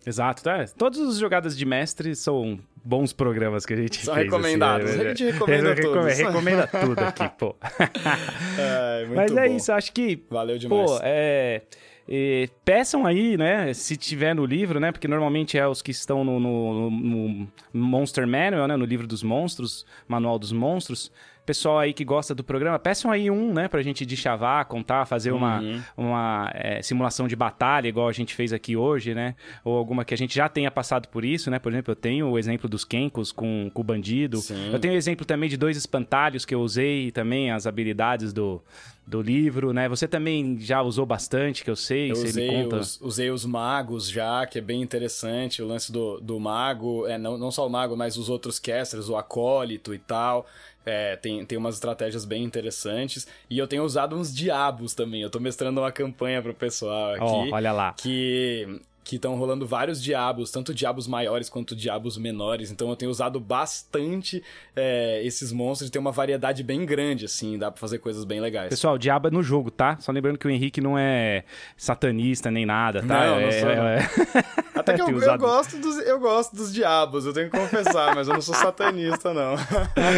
[0.06, 0.66] Exato, tá?
[0.78, 5.02] Todas as jogadas de mestre são bons programas que a gente São fez, recomendados, assim,
[5.02, 6.02] a gente recomenda tudo.
[6.02, 7.56] Recomenda tudo aqui, pô.
[8.58, 9.56] É, Mas é bom.
[9.56, 10.24] isso, acho que...
[10.30, 10.90] Valeu demais.
[10.90, 11.62] Pô, é...
[12.10, 16.26] E peçam aí, né, se tiver no livro, né, porque normalmente é os que estão
[16.26, 21.12] no, no, no Monster Manual, né, no livro dos monstros, Manual dos Monstros,
[21.52, 25.34] pessoal aí que gosta do programa, peçam aí um, né, pra gente deschavar, contar, fazer
[25.34, 25.82] uma, uhum.
[25.98, 29.36] uma é, simulação de batalha, igual a gente fez aqui hoje, né?
[29.62, 31.60] Ou alguma que a gente já tenha passado por isso, né?
[31.60, 34.38] Por exemplo, eu tenho o exemplo dos Kenkos com, com o bandido.
[34.38, 34.72] Sim.
[34.72, 38.64] Eu tenho o exemplo também de dois espantalhos que eu usei também, as habilidades do,
[39.06, 39.90] do livro, né?
[39.90, 42.78] Você também já usou bastante, que eu sei, eu você usei me conta.
[42.78, 47.18] Os, usei os magos já, que é bem interessante, o lance do, do mago, é,
[47.18, 50.48] não, não só o mago, mas os outros casters, o acólito e tal.
[50.86, 53.28] É, tem, tem umas estratégias bem interessantes.
[53.50, 55.22] E eu tenho usado uns diabos também.
[55.22, 57.24] Eu tô mestrando uma campanha pro pessoal aqui.
[57.24, 57.94] Oh, olha lá.
[57.94, 62.72] Que que estão rolando vários diabos, tanto diabos maiores quanto diabos menores.
[62.72, 64.44] Então eu tenho usado bastante
[64.76, 68.40] é, esses monstros e tem uma variedade bem grande, assim, dá pra fazer coisas bem
[68.40, 68.70] legais.
[68.70, 69.98] Pessoal, diabo é no jogo, tá?
[70.00, 71.44] Só lembrando que o Henrique não é
[71.76, 73.28] satanista nem nada, tá?
[73.28, 73.70] Não, é, não sou.
[73.70, 74.62] É, é...
[74.82, 78.28] Até que eu, eu, gosto dos, eu gosto dos diabos, eu tenho que confessar, mas
[78.28, 79.56] eu não sou satanista, não.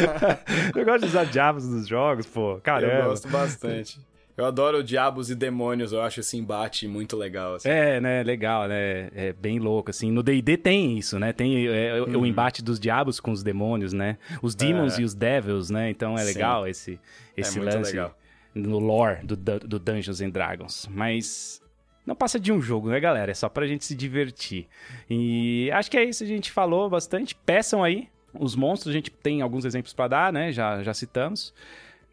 [0.75, 2.59] eu gosto de usar diabos nos jogos, pô.
[2.63, 2.93] Caramba.
[2.93, 3.99] Eu gosto bastante.
[4.35, 7.55] Eu adoro Diabos e Demônios, eu acho esse embate muito legal.
[7.55, 7.69] Assim.
[7.69, 8.23] É, né?
[8.23, 9.09] Legal, né?
[9.13, 10.11] É bem louco, assim.
[10.11, 11.31] No D&D tem isso, né?
[11.31, 12.21] Tem é, uhum.
[12.21, 14.17] o embate dos diabos com os demônios, né?
[14.41, 15.01] Os demons é.
[15.01, 15.91] e os devils, né?
[15.91, 16.69] Então é legal Sim.
[16.71, 16.99] esse,
[17.37, 18.17] é esse é lance legal.
[18.55, 20.89] no lore do, do Dungeons and Dragons.
[20.91, 21.61] Mas
[22.05, 23.31] não passa de um jogo, né, galera?
[23.31, 24.67] É só pra gente se divertir.
[25.09, 27.33] E acho que é isso, a gente falou bastante.
[27.33, 30.51] Peçam aí os monstros, a gente tem alguns exemplos para dar, né?
[30.51, 31.53] Já, já citamos.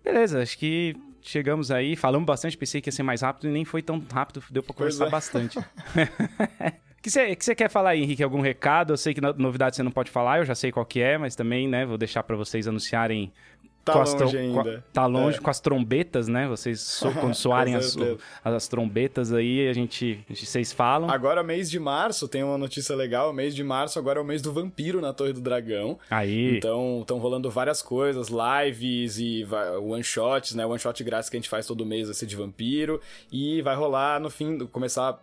[0.05, 3.64] Beleza, acho que chegamos aí, falamos bastante, pensei que ia ser mais rápido e nem
[3.64, 5.11] foi tão rápido, deu pra conversar é.
[5.11, 5.59] bastante.
[5.59, 5.64] O
[7.03, 8.22] que você que quer falar aí, Henrique?
[8.22, 8.93] Algum recado?
[8.93, 11.34] Eu sei que novidade você não pode falar, eu já sei qual que é, mas
[11.34, 13.32] também, né, vou deixar para vocês anunciarem
[13.85, 14.85] Tá longe ainda.
[14.93, 15.41] tá longe é.
[15.41, 16.47] com as trombetas, né?
[16.47, 17.97] Vocês, so, quando soarem as,
[18.45, 21.11] as trombetas aí, a gente, vocês falam.
[21.11, 23.33] Agora, mês de março, tem uma notícia legal.
[23.33, 25.99] Mês de março agora é o mês do vampiro na Torre do Dragão.
[26.11, 26.59] Aí.
[26.59, 29.47] Então, estão rolando várias coisas, lives e
[29.81, 30.66] one-shots, né?
[30.66, 33.01] One-shot grátis que a gente faz todo mês vai ser de vampiro.
[33.33, 35.18] E vai rolar no fim, começar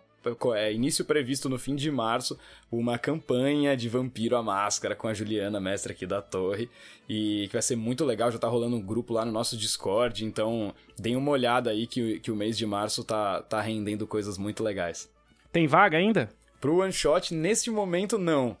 [0.54, 2.38] é, início previsto no fim de março
[2.70, 6.68] uma campanha de Vampiro à Máscara com a Juliana, mestre aqui da torre,
[7.08, 10.24] e que vai ser muito legal, já tá rolando um grupo lá no nosso Discord,
[10.24, 14.36] então deem uma olhada aí que, que o mês de março tá, tá rendendo coisas
[14.36, 15.10] muito legais.
[15.50, 16.28] Tem vaga ainda?
[16.60, 18.56] Pro One Shot, neste momento, não.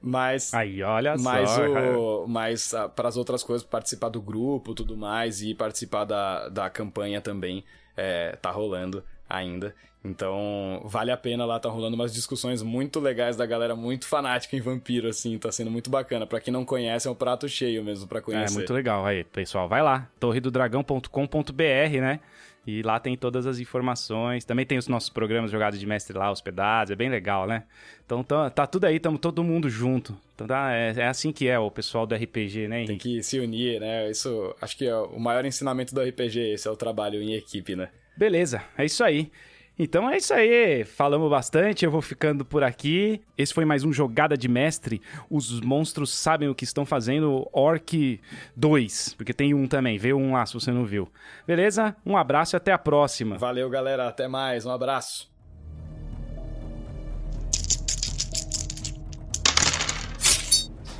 [0.00, 0.52] Mas.
[0.52, 1.62] Aí, olha mas só.
[1.62, 6.48] O, mas ah, para as outras coisas, participar do grupo tudo mais e participar da,
[6.50, 7.64] da campanha também,
[7.96, 9.74] é, tá rolando ainda.
[10.04, 14.54] Então, vale a pena lá, tá rolando umas discussões muito legais da galera muito fanática
[14.54, 16.26] em vampiro, assim, tá sendo muito bacana.
[16.26, 18.52] Para quem não conhece, é um prato cheio mesmo para conhecer.
[18.52, 19.06] É, muito legal.
[19.06, 22.20] Aí, pessoal, vai lá, torredodragão.com.br, né?
[22.66, 24.44] E lá tem todas as informações.
[24.44, 26.90] Também tem os nossos programas jogados de mestre lá, hospedados.
[26.90, 27.64] É bem legal, né?
[28.04, 30.16] Então tá, tá tudo aí, estamos todo mundo junto.
[30.34, 32.84] Então tá, é, é, assim que é o pessoal do RPG, né?
[32.86, 34.10] Tem que se unir, né?
[34.10, 37.76] Isso acho que é o maior ensinamento do RPG, esse é o trabalho em equipe,
[37.76, 37.90] né?
[38.16, 39.30] Beleza, é isso aí.
[39.76, 43.20] Então é isso aí, falamos bastante, eu vou ficando por aqui.
[43.36, 45.02] Esse foi mais um Jogada de Mestre.
[45.28, 48.20] Os monstros sabem o que estão fazendo, Orc
[48.54, 51.10] 2, porque tem um também, vê um lá se você não viu.
[51.44, 51.96] Beleza?
[52.06, 53.36] Um abraço e até a próxima.
[53.36, 55.32] Valeu, galera, até mais, um abraço.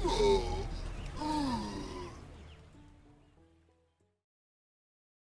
[0.05, 0.54] Oh!